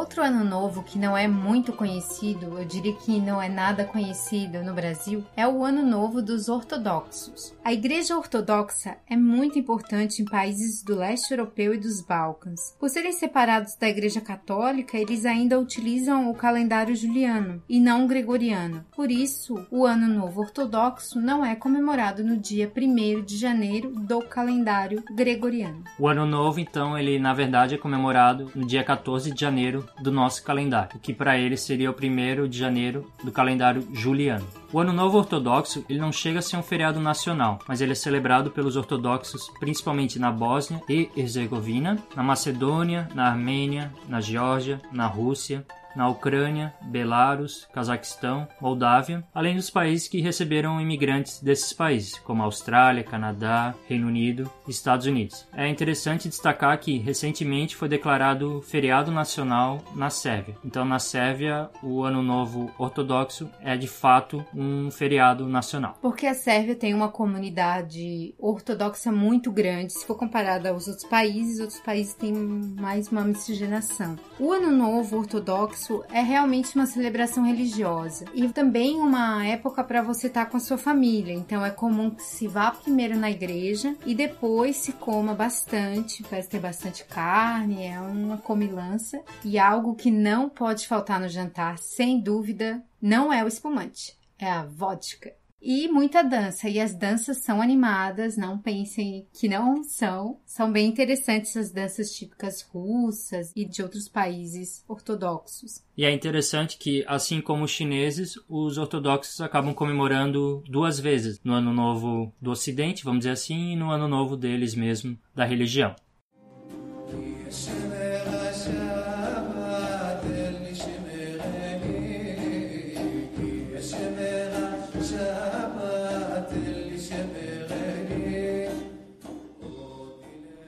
Outro 0.08 0.24
ano 0.24 0.42
novo 0.42 0.84
que 0.84 0.98
não 0.98 1.18
é 1.18 1.28
muito 1.28 1.74
conhecido, 1.74 2.58
eu 2.58 2.64
diria 2.64 2.94
que 2.94 3.20
não 3.20 3.42
é 3.42 3.50
nada 3.50 3.84
conhecido 3.84 4.64
no 4.64 4.74
Brasil, 4.74 5.22
é 5.36 5.46
o 5.46 5.66
ano 5.66 5.86
novo 5.86 6.22
dos 6.22 6.48
ortodoxos. 6.48 7.54
A 7.62 7.74
Igreja 7.74 8.16
Ortodoxa 8.16 8.96
é 9.06 9.18
muito 9.18 9.60
importante 9.60 10.22
em 10.22 10.26
países 10.26 10.82
do 10.82 10.96
leste 10.96 11.32
europeu 11.32 11.74
e 11.74 11.78
dos 11.78 12.00
Balcãs. 12.00 12.74
Por 12.80 12.90
serem 12.90 13.12
separados 13.12 13.76
da 13.76 13.90
Igreja 13.90 14.22
Católica, 14.22 14.98
eles 14.98 15.26
ainda 15.26 15.60
utilizam 15.60 16.32
o 16.32 16.34
calendário 16.34 16.96
juliano 16.96 17.62
e 17.68 17.78
não 17.78 18.06
o 18.06 18.08
gregoriano. 18.08 18.86
Por 18.96 19.12
isso, 19.12 19.68
o 19.70 19.86
ano 19.86 20.08
novo 20.08 20.40
ortodoxo 20.40 21.20
não 21.20 21.46
é 21.46 21.54
comemorado 21.54 22.24
no 22.24 22.38
dia 22.38 22.72
1 22.74 23.26
de 23.26 23.36
janeiro 23.36 23.90
do 23.90 24.22
calendário 24.22 25.04
gregoriano. 25.12 25.84
O 26.00 26.08
ano 26.08 26.26
novo, 26.26 26.62
então, 26.62 26.98
ele 26.98 27.20
na 27.20 27.34
verdade 27.34 27.76
é 27.76 27.78
comemorado 27.78 28.50
no 28.56 28.66
dia 28.66 28.86
14 28.86 29.34
de 29.34 29.42
janeiro 29.42 29.86
do 30.00 30.12
nosso 30.12 30.44
calendário, 30.44 31.00
que 31.00 31.14
para 31.14 31.38
eles 31.38 31.62
seria 31.62 31.92
o 31.92 31.96
1 31.96 32.48
de 32.48 32.58
janeiro 32.58 33.12
do 33.24 33.32
calendário 33.32 33.88
juliano. 33.94 34.48
O 34.72 34.80
Ano 34.80 34.94
Novo 34.94 35.18
Ortodoxo 35.18 35.86
ele 35.90 36.00
não 36.00 36.12
chega 36.12 36.40
a 36.40 36.42
ser 36.42 36.58
um 36.58 36.64
feriado 36.64 37.00
nacional, 37.00 37.60
mas 37.68 37.82
ele 37.82 37.94
é 37.94 37.96
celebrado 37.96 38.52
pelos 38.52 38.76
ortodoxos 38.76 39.50
principalmente 39.60 40.20
na 40.20 40.32
Bósnia 40.32 40.82
e 40.90 41.10
Herzegovina, 41.16 41.98
na 42.16 42.24
Macedônia, 42.24 43.08
na 43.16 43.30
Armênia, 43.30 43.94
na 44.08 44.20
Geórgia, 44.20 44.82
na 44.92 45.08
Rússia, 45.08 45.66
na 45.98 46.08
Ucrânia, 46.08 46.74
Belarus, 46.84 47.68
Cazaquistão, 47.74 48.48
Moldávia, 48.62 49.24
além 49.34 49.56
dos 49.56 49.72
países 49.72 50.08
que 50.08 50.22
receberam 50.22 50.80
imigrantes 50.80 51.42
desses 51.42 51.74
países, 51.74 52.20
como 52.20 52.44
Austrália, 52.44 53.04
Canadá, 53.04 53.74
Reino 53.90 54.08
Unido 54.08 54.50
e 54.68 54.72
Estados 54.72 55.08
Unidos. 55.08 55.48
É 55.52 55.68
interessante 55.68 56.30
destacar 56.30 56.80
que 56.80 57.00
recentemente 57.00 57.76
foi 57.76 57.90
declarado 57.90 58.62
feriado 58.62 59.12
nacional 59.12 59.84
na 59.96 60.12
Sérvia. 60.12 60.56
Então, 60.64 60.86
na 60.86 61.00
Sérvia, 61.00 61.70
o 61.82 62.04
Ano 62.04 62.22
Novo 62.22 62.72
Ortodoxo 62.78 63.50
é 63.62 63.76
de 63.76 63.88
fato 63.88 64.46
um 64.54 64.92
feriado 64.92 65.48
nacional. 65.48 65.98
Porque 66.00 66.28
a 66.28 66.36
Sérvia 66.36 66.76
tem 66.76 66.94
uma 66.94 67.10
comunidade 67.10 68.36
ortodoxa 68.38 69.12
muito 69.12 69.52
grande, 69.52 69.94
se 69.94 70.06
for 70.06 70.16
comparada 70.16 70.70
aos 70.70 70.88
outros 70.88 71.08
países, 71.08 71.60
outros 71.60 71.80
países 71.80 72.14
têm 72.14 72.34
mais 72.34 73.08
uma 73.12 73.24
miscigenação. 73.24 74.16
O 74.40 74.52
Ano 74.52 74.72
Novo 74.72 75.18
Ortodoxo 75.18 75.87
isso 75.88 76.04
é 76.12 76.22
realmente 76.22 76.76
uma 76.76 76.86
celebração 76.86 77.46
religiosa 77.46 78.26
e 78.34 78.50
também 78.50 78.98
uma 78.98 79.46
época 79.46 79.82
para 79.86 80.02
você 80.02 80.28
estar 80.28 80.44
tá 80.44 80.52
com 80.52 80.58
a 80.58 80.60
sua 80.60 80.78
família. 80.78 81.34
Então 81.34 81.66
é 81.66 81.72
comum 81.72 82.10
que 82.10 82.24
se 82.24 82.46
vá 82.46 82.72
primeiro 82.72 83.18
na 83.18 83.32
igreja 83.32 83.96
e 84.06 84.14
depois 84.14 84.76
se 84.76 84.92
coma 84.92 85.34
bastante, 85.34 86.24
parece 86.24 86.50
ter 86.50 86.60
bastante 86.60 87.06
carne, 87.06 87.86
é 87.86 88.00
uma 88.02 88.38
comilança 88.38 89.22
e 89.46 89.58
algo 89.58 89.96
que 89.96 90.12
não 90.12 90.50
pode 90.50 90.86
faltar 90.86 91.22
no 91.22 91.30
jantar, 91.30 91.78
sem 91.78 92.20
dúvida, 92.20 92.84
não 93.02 93.32
é 93.32 93.42
o 93.44 93.48
espumante, 93.48 94.18
é 94.38 94.52
a 94.52 94.64
vodka. 94.64 95.32
E 95.62 95.88
muita 95.88 96.22
dança, 96.22 96.70
e 96.70 96.80
as 96.80 96.94
danças 96.94 97.38
são 97.38 97.62
animadas, 97.62 98.38
não 98.38 98.60
pensem 98.60 99.28
que 99.34 99.50
não 99.50 99.84
são. 99.84 100.40
São 100.46 100.72
bem 100.72 100.88
interessantes 100.88 101.58
as 101.58 101.72
danças 101.72 102.12
típicas 102.12 102.62
russas 102.62 103.52
e 103.56 103.66
de 103.66 103.82
outros 103.82 104.08
países 104.08 104.84
ortodoxos. 104.88 105.84
E 105.98 106.06
é 106.06 106.12
interessante 106.12 106.78
que, 106.78 107.04
assim 107.08 107.42
como 107.42 107.64
os 107.64 107.72
chineses, 107.72 108.36
os 108.48 108.78
ortodoxos 108.78 109.42
acabam 109.42 109.74
comemorando 109.74 110.64
duas 110.70 111.00
vezes, 111.00 111.42
no 111.44 111.54
Ano 111.54 111.74
Novo 111.74 112.32
do 112.40 112.52
Ocidente, 112.52 113.04
vamos 113.04 113.20
dizer 113.20 113.32
assim, 113.32 113.72
e 113.72 113.76
no 113.76 113.90
Ano 113.90 114.08
Novo 114.08 114.38
deles 114.38 114.76
mesmo, 114.76 115.18
da 115.34 115.44
religião. 115.44 115.96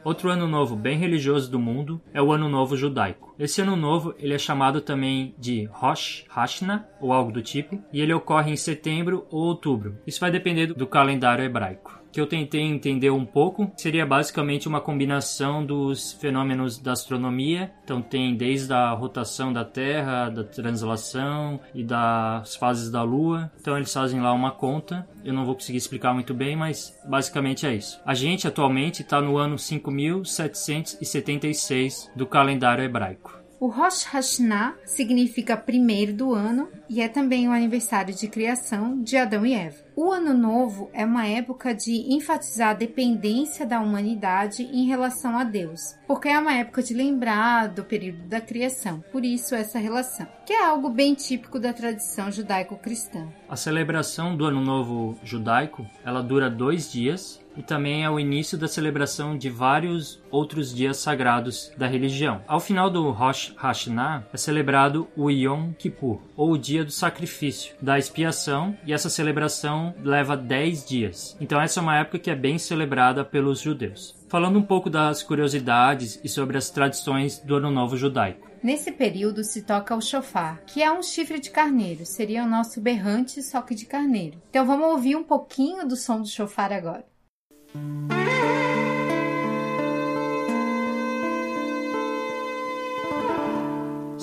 Outro 0.09 0.31
ano 0.31 0.47
novo 0.47 0.75
bem 0.75 0.97
religioso 0.97 1.51
do 1.51 1.59
mundo 1.59 2.01
é 2.11 2.19
o 2.19 2.31
Ano 2.31 2.49
Novo 2.49 2.75
Judaico. 2.75 3.35
Esse 3.37 3.61
ano 3.61 3.75
novo 3.75 4.15
ele 4.17 4.33
é 4.33 4.39
chamado 4.39 4.81
também 4.81 5.35
de 5.37 5.65
Rosh 5.71 6.25
Hashanah 6.27 6.83
ou 6.99 7.13
algo 7.13 7.31
do 7.31 7.43
tipo, 7.43 7.79
e 7.93 8.01
ele 8.01 8.11
ocorre 8.11 8.51
em 8.51 8.55
setembro 8.55 9.27
ou 9.29 9.43
outubro. 9.43 9.99
Isso 10.07 10.19
vai 10.19 10.31
depender 10.31 10.73
do 10.73 10.87
calendário 10.87 11.45
hebraico 11.45 11.99
que 12.11 12.19
eu 12.19 12.27
tentei 12.27 12.61
entender 12.61 13.09
um 13.09 13.25
pouco 13.25 13.71
seria 13.77 14.05
basicamente 14.05 14.67
uma 14.67 14.81
combinação 14.81 15.65
dos 15.65 16.11
fenômenos 16.13 16.77
da 16.77 16.91
astronomia. 16.93 17.71
Então 17.83 18.01
tem 18.01 18.35
desde 18.35 18.73
a 18.73 18.91
rotação 18.91 19.53
da 19.53 19.65
Terra, 19.65 20.29
da 20.29 20.43
translação 20.43 21.59
e 21.73 21.83
das 21.83 22.55
fases 22.55 22.89
da 22.89 23.03
Lua. 23.03 23.51
Então 23.59 23.77
eles 23.77 23.93
fazem 23.93 24.21
lá 24.21 24.33
uma 24.33 24.51
conta. 24.51 25.07
Eu 25.23 25.33
não 25.33 25.45
vou 25.45 25.55
conseguir 25.55 25.77
explicar 25.77 26.13
muito 26.13 26.33
bem, 26.33 26.55
mas 26.55 26.97
basicamente 27.07 27.65
é 27.65 27.75
isso. 27.75 27.99
A 28.05 28.13
gente 28.13 28.47
atualmente 28.47 29.01
está 29.01 29.21
no 29.21 29.37
ano 29.37 29.57
5776 29.57 32.11
do 32.15 32.25
calendário 32.25 32.83
hebraico. 32.83 33.39
O 33.59 33.67
Rosh 33.67 34.05
Hashanah 34.05 34.75
significa 34.85 35.57
primeiro 35.57 36.13
do 36.13 36.33
ano 36.33 36.69
e 36.89 37.01
é 37.01 37.09
também 37.09 37.49
o 37.49 37.51
aniversário 37.51 38.15
de 38.15 38.29
criação 38.29 39.03
de 39.03 39.17
Adão 39.17 39.45
e 39.45 39.53
Eva. 39.53 39.75
O 40.01 40.13
Ano 40.13 40.34
Novo 40.34 40.89
é 40.94 41.03
uma 41.03 41.27
época 41.27 41.75
de 41.75 42.13
enfatizar 42.13 42.70
a 42.70 42.74
dependência 42.74 43.65
da 43.65 43.82
humanidade 43.82 44.63
em 44.63 44.88
relação 44.88 45.38
a 45.38 45.44
Deus, 45.44 45.98
porque 46.08 46.29
é 46.29 46.39
uma 46.39 46.53
época 46.53 46.82
de 46.82 46.94
lembrar 46.94 47.68
do 47.68 47.84
período 47.84 48.24
da 48.24 48.39
criação, 48.39 49.03
por 49.12 49.25
isso 49.25 49.53
essa 49.53 49.77
relação, 49.77 50.25
que 50.46 50.53
é 50.53 50.63
algo 50.63 50.89
bem 50.89 51.13
típico 51.15 51.60
da 51.60 51.74
tradição 51.74 52.32
judaico-cristã. 52.32 53.27
A 53.50 53.56
celebração 53.56 54.36
do 54.36 54.46
Ano 54.46 54.62
Novo 54.62 55.18
judaico 55.24 55.84
ela 56.06 56.22
dura 56.22 56.51
dois 56.51 56.91
dias 56.91 57.44
e 57.58 57.63
também 57.63 58.03
é 58.03 58.10
o 58.10 58.20
início 58.20 58.56
da 58.60 58.68
celebração 58.68 59.36
de 59.36 59.50
vários 59.50 60.22
outros 60.29 60.74
dias 60.74 60.98
sagrados 60.98 61.72
da 61.75 61.88
religião. 61.88 62.44
Ao 62.48 62.60
final 62.60 62.91
do 62.91 63.10
Rosh 63.10 63.51
Hashanah 63.58 64.24
é 64.32 64.38
celebrado 64.38 65.08
o 65.18 65.32
Yom 65.32 65.74
Kippur, 65.74 66.22
ou 66.38 66.51
o 66.51 66.58
dia 66.60 66.86
do 66.86 66.91
sacrifício, 66.91 67.75
da 67.82 67.98
expiação, 67.98 68.77
e 68.86 68.94
essa 68.94 69.10
celebração 69.10 69.96
leva 70.03 70.38
10 70.38 70.86
dias. 70.86 71.36
Então 71.41 71.60
essa 71.60 71.79
é 71.79 71.84
uma 71.84 71.98
época 71.98 72.20
que 72.20 72.29
é 72.29 72.36
bem 72.36 72.60
celebrada 72.60 73.25
pelos 73.25 73.60
judeus. 73.60 74.15
Falando 74.29 74.60
um 74.60 74.63
pouco 74.63 74.91
das 74.91 75.24
curiosidades 75.24 76.20
e 76.24 76.29
sobre 76.29 76.56
as 76.56 76.70
tradições 76.70 77.39
do 77.39 77.56
Ano 77.56 77.72
Novo 77.72 77.98
Judaico. 77.98 78.49
Nesse 78.61 78.91
período 78.91 79.43
se 79.43 79.61
toca 79.61 79.95
o 79.95 80.01
chofar, 80.01 80.61
que 80.65 80.83
é 80.83 80.91
um 80.91 81.01
chifre 81.01 81.39
de 81.39 81.49
carneiro, 81.49 82.05
seria 82.05 82.43
o 82.43 82.49
nosso 82.49 82.81
berrante 82.81 83.41
só 83.41 83.61
que 83.61 83.73
de 83.73 83.85
carneiro. 83.85 84.41
Então 84.49 84.65
vamos 84.65 84.87
ouvir 84.87 85.15
um 85.15 85.23
pouquinho 85.23 85.87
do 85.87 85.95
som 85.95 86.21
do 86.21 86.27
chofar 86.27 86.73
agora. 86.73 87.05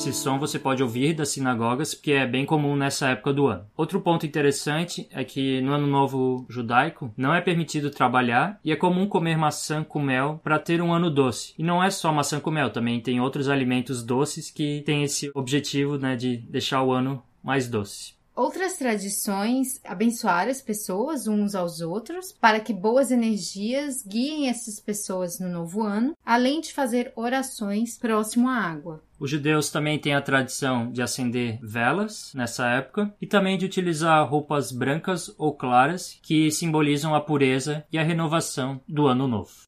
Esse 0.07 0.23
som 0.23 0.39
você 0.39 0.57
pode 0.57 0.85
ouvir 0.85 1.15
das 1.15 1.31
sinagogas, 1.31 1.93
porque 1.93 2.13
é 2.13 2.25
bem 2.25 2.47
comum 2.47 2.77
nessa 2.77 3.09
época 3.09 3.33
do 3.33 3.49
ano. 3.49 3.67
Outro 3.77 4.01
ponto 4.01 4.25
interessante 4.25 5.09
é 5.11 5.25
que 5.25 5.61
no 5.63 5.73
Ano 5.73 5.89
Novo 5.89 6.47
Judaico 6.49 7.13
não 7.17 7.35
é 7.35 7.41
permitido 7.41 7.91
trabalhar 7.91 8.61
e 8.65 8.71
é 8.71 8.77
comum 8.77 9.09
comer 9.09 9.37
maçã 9.37 9.83
com 9.83 10.01
mel 10.01 10.41
para 10.45 10.61
ter 10.61 10.81
um 10.81 10.93
ano 10.93 11.11
doce. 11.11 11.55
E 11.59 11.63
não 11.65 11.83
é 11.83 11.91
só 11.91 12.13
maçã 12.13 12.39
com 12.39 12.53
mel, 12.53 12.71
também 12.71 13.01
tem 13.01 13.21
outros 13.21 13.49
alimentos 13.49 14.01
doces 14.05 14.49
que 14.49 14.81
têm 14.87 15.03
esse 15.03 15.29
objetivo 15.35 15.99
né, 15.99 16.15
de 16.15 16.37
deixar 16.37 16.85
o 16.85 16.93
ano 16.93 17.21
mais 17.43 17.69
doce. 17.69 18.16
Outras 18.37 18.77
tradições 18.77 19.81
abençoar 19.83 20.47
as 20.47 20.61
pessoas 20.61 21.27
uns 21.27 21.55
aos 21.55 21.81
outros 21.81 22.33
para 22.33 22.61
que 22.61 22.75
boas 22.75 23.11
energias 23.11 24.05
guiem 24.07 24.51
essas 24.51 24.79
pessoas 24.79 25.41
no 25.41 25.49
novo 25.49 25.83
ano, 25.83 26.13
além 26.23 26.61
de 26.61 26.71
fazer 26.75 27.11
orações 27.17 27.97
próximo 27.97 28.47
à 28.47 28.57
água. 28.57 29.03
Os 29.19 29.31
judeus 29.31 29.71
também 29.71 29.99
têm 29.99 30.15
a 30.15 30.21
tradição 30.21 30.93
de 30.93 31.01
acender 31.01 31.59
velas 31.63 32.33
nessa 32.35 32.69
época 32.69 33.11
e 33.23 33.27
também 33.27 33.57
de 33.57 33.65
utilizar 33.65 34.29
roupas 34.29 34.71
brancas 34.71 35.35
ou 35.39 35.55
claras 35.55 36.19
que 36.23 36.51
simbolizam 36.51 37.15
a 37.15 37.23
pureza 37.23 37.87
e 37.91 37.97
a 37.97 38.03
renovação 38.03 38.83
do 38.87 39.07
ano 39.07 39.27
novo. 39.27 39.63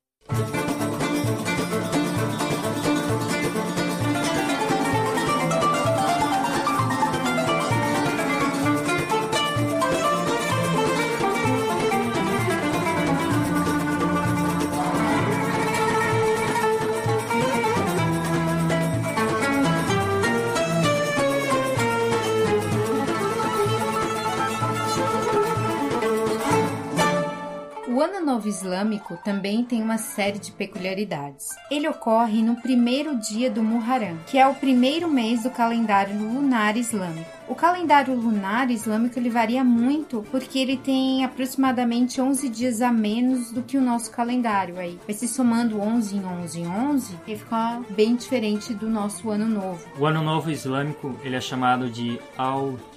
Novo 28.49 28.57
Islâmico 28.57 29.19
também 29.23 29.63
tem 29.63 29.83
uma 29.83 29.99
série 29.99 30.39
de 30.39 30.51
peculiaridades. 30.53 31.49
Ele 31.71 31.87
ocorre 31.87 32.43
no 32.43 32.57
primeiro 32.57 33.17
dia 33.17 33.51
do 33.51 33.63
Muharram, 33.63 34.17
que 34.27 34.39
é 34.39 34.47
o 34.47 34.55
primeiro 34.55 35.09
mês 35.09 35.43
do 35.43 35.51
calendário 35.51 36.19
lunar 36.19 36.77
islâmico. 36.77 37.39
O 37.47 37.55
calendário 37.55 38.15
lunar 38.15 38.71
islâmico 38.71 39.19
ele 39.19 39.31
varia 39.31 39.65
muito 39.65 40.25
porque 40.31 40.59
ele 40.59 40.77
tem 40.77 41.25
aproximadamente 41.25 42.21
11 42.21 42.49
dias 42.49 42.83
a 42.83 42.93
menos 42.93 43.51
do 43.51 43.63
que 43.63 43.79
o 43.79 43.83
nosso 43.83 44.11
calendário 44.11 44.79
aí. 44.79 44.99
Vai 45.07 45.15
se 45.15 45.27
somando 45.27 45.81
11 45.81 46.17
em 46.17 46.25
11 46.25 46.61
em 46.61 46.69
11 46.69 47.19
e 47.27 47.37
fica 47.37 47.81
bem 47.91 48.17
diferente 48.17 48.75
do 48.75 48.89
nosso 48.89 49.31
ano 49.31 49.47
novo. 49.47 49.83
O 49.99 50.07
ano 50.07 50.23
novo 50.23 50.51
islâmico 50.51 51.15
ele 51.23 51.37
é 51.37 51.41
chamado 51.41 51.89
de 51.89 52.21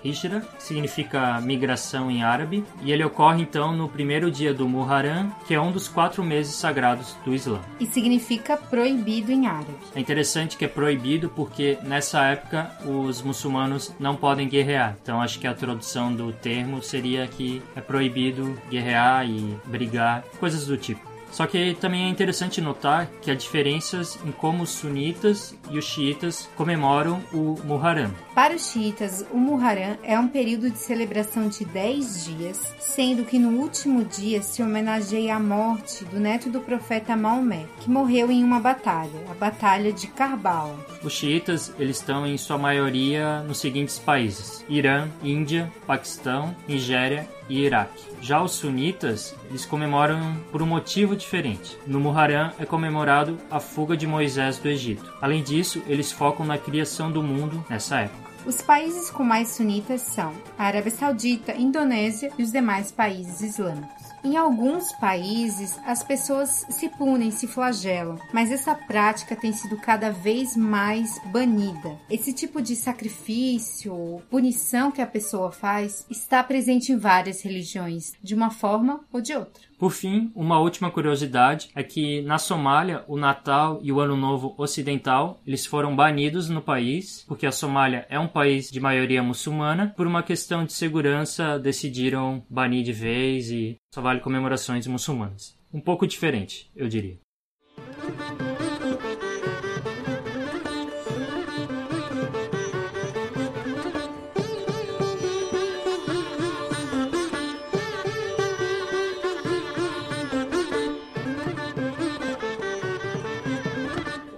Al-Hijra, 0.04 0.42
que 0.58 0.64
significa 0.64 1.40
migração 1.42 2.10
em 2.10 2.24
árabe, 2.24 2.64
e 2.82 2.92
ele 2.92 3.04
ocorre 3.04 3.42
então 3.42 3.76
no 3.76 3.88
primeiro 3.88 4.32
dia 4.32 4.54
do 4.54 4.68
Muharram, 4.68 5.32
que 5.48 5.54
é 5.54 5.62
um 5.62 5.72
dos 5.72 5.88
quatro 5.88 6.24
meses 6.24 6.56
sagrados 6.56 7.16
do 7.24 7.34
Islã. 7.34 7.60
E 7.80 7.86
significa 7.86 8.58
proibido 8.58 9.32
em 9.32 9.48
árabe. 9.48 9.74
É 9.96 10.00
interessante 10.00 10.58
que 10.58 10.66
é 10.66 10.68
proibido 10.68 11.30
porque 11.30 11.78
nessa 11.84 12.26
época 12.26 12.72
os 12.86 13.22
muçulmanos 13.22 13.94
não 14.00 14.16
podem 14.16 14.48
guerrear. 14.48 14.98
Então 15.02 15.22
acho 15.22 15.40
que 15.40 15.48
a 15.48 15.54
tradução 15.54 16.14
do 16.14 16.32
termo 16.34 16.82
seria 16.82 17.28
que 17.28 17.62
é 17.76 17.82
proibido 17.82 18.58
guerrear 18.70 19.28
e 19.28 19.58
brigar, 19.66 20.24
coisas 20.40 20.66
do 20.66 20.78
tipo. 20.78 21.11
Só 21.32 21.48
que 21.48 21.76
também 21.80 22.06
é 22.06 22.10
interessante 22.10 22.62
notar 22.62 23.10
que 23.22 23.32
há 23.32 23.36
diferenças 23.36 24.20
em 24.26 24.32
como 24.32 24.64
os 24.64 24.70
sunitas 24.70 25.56
e 25.70 25.78
os 25.78 25.86
xiitas 25.86 26.50
comemoram 26.56 27.22
o 27.34 27.58
Muharram. 27.64 28.12
Para 28.36 28.56
os 28.56 28.72
xiitas, 28.72 29.26
o 29.32 29.38
Muharram 29.38 29.98
é 30.04 30.20
um 30.20 30.28
período 30.28 30.70
de 30.70 30.78
celebração 30.78 31.48
de 31.48 31.66
10 31.66 32.26
dias, 32.26 32.76
sendo 32.80 33.26
que 33.26 33.40
no 33.40 33.60
último 33.62 34.04
dia 34.04 34.42
se 34.42 34.62
homenageia 34.62 35.36
a 35.36 35.40
morte 35.40 36.04
do 36.06 36.20
neto 36.20 36.50
do 36.50 36.60
profeta 36.60 37.16
Maomé, 37.16 37.66
que 37.80 37.90
morreu 37.90 38.30
em 38.30 38.44
uma 38.44 38.60
batalha, 38.60 39.12
a 39.30 39.34
Batalha 39.34 39.92
de 39.92 40.08
Karbala. 40.08 40.78
Os 41.04 41.14
xiitas 41.14 41.74
eles 41.80 41.98
estão 41.98 42.28
em 42.28 42.38
sua 42.38 42.58
maioria 42.58 43.42
nos 43.44 43.60
seguintes 43.60 43.98
países: 43.98 44.64
Irã, 44.68 45.08
Índia, 45.24 45.72
Paquistão, 45.88 46.56
Nigéria 46.68 47.28
e 47.50 47.66
Iraque. 47.66 48.04
Já 48.22 48.42
os 48.42 48.52
sunitas, 48.52 49.36
eles 49.50 49.66
comemoram 49.66 50.38
por 50.52 50.62
um 50.62 50.68
motivo 50.68 51.16
diferente. 51.22 51.78
No 51.88 52.00
Muharram 52.00 52.52
é 52.60 52.66
comemorado 52.66 53.38
a 53.50 53.60
fuga 53.60 53.96
de 53.96 54.06
Moisés 54.06 54.58
do 54.58 54.68
Egito. 54.68 55.14
Além 55.22 55.42
disso, 55.42 55.82
eles 55.88 56.12
focam 56.12 56.46
na 56.46 56.58
criação 56.58 57.12
do 57.12 57.24
mundo 57.24 57.64
nessa 57.70 58.02
época. 58.02 58.32
Os 58.46 58.62
países 58.62 59.12
com 59.12 59.24
mais 59.24 59.50
sunitas 59.50 60.02
são 60.02 60.34
a 60.58 60.66
Arábia 60.66 60.92
Saudita, 60.92 61.54
Indonésia 61.56 62.32
e 62.38 62.44
os 62.44 62.52
demais 62.52 62.92
países 62.92 63.42
islâmicos. 63.42 64.01
Em 64.24 64.38
alguns 64.38 64.92
países, 64.94 65.80
as 65.84 66.04
pessoas 66.04 66.66
se 66.70 66.88
punem, 66.90 67.32
se 67.32 67.48
flagelam, 67.48 68.20
mas 68.32 68.52
essa 68.52 68.76
prática 68.76 69.36
tem 69.36 69.52
sido 69.52 69.78
cada 69.78 70.12
vez 70.12 70.56
mais 70.56 71.20
banida. 71.32 71.98
Esse 72.10 72.32
tipo 72.32 72.62
de 72.62 72.76
sacrifício, 72.76 74.22
punição 74.30 74.92
que 74.92 75.02
a 75.02 75.08
pessoa 75.08 75.52
faz, 75.52 76.06
está 76.10 76.44
presente 76.44 76.92
em 76.92 76.98
várias 76.98 77.42
religiões, 77.42 78.14
de 78.22 78.36
uma 78.36 78.52
forma 78.52 79.02
ou 79.12 79.22
de 79.22 79.34
outra. 79.34 79.72
Por 79.82 79.92
fim, 79.92 80.32
uma 80.36 80.60
última 80.60 80.92
curiosidade 80.92 81.72
é 81.74 81.82
que 81.82 82.22
na 82.22 82.38
Somália 82.38 83.04
o 83.08 83.18
Natal 83.18 83.80
e 83.82 83.92
o 83.92 84.00
Ano 84.00 84.16
Novo 84.16 84.54
Ocidental 84.56 85.42
eles 85.46 85.66
foram 85.66 85.96
banidos 85.96 86.48
no 86.48 86.62
país 86.62 87.26
porque 87.28 87.48
a 87.48 87.52
Somália 87.52 88.06
é 88.08 88.20
um 88.20 88.28
país 88.28 88.70
de 88.70 88.80
maioria 88.80 89.24
muçulmana. 89.24 89.92
Por 89.98 90.06
uma 90.06 90.22
questão 90.22 90.66
de 90.66 90.74
segurança 90.74 91.58
decidiram 91.58 92.44
banir 92.48 92.84
de 92.84 92.94
vez 92.94 93.50
e 93.50 93.81
só 93.94 94.02
vale 94.02 94.22
comemorações 94.22 94.88
muçulmanas. 94.88 95.58
Um 95.74 95.82
pouco 95.82 96.08
diferente, 96.08 96.72
eu 96.76 96.88
diria. 96.88 97.20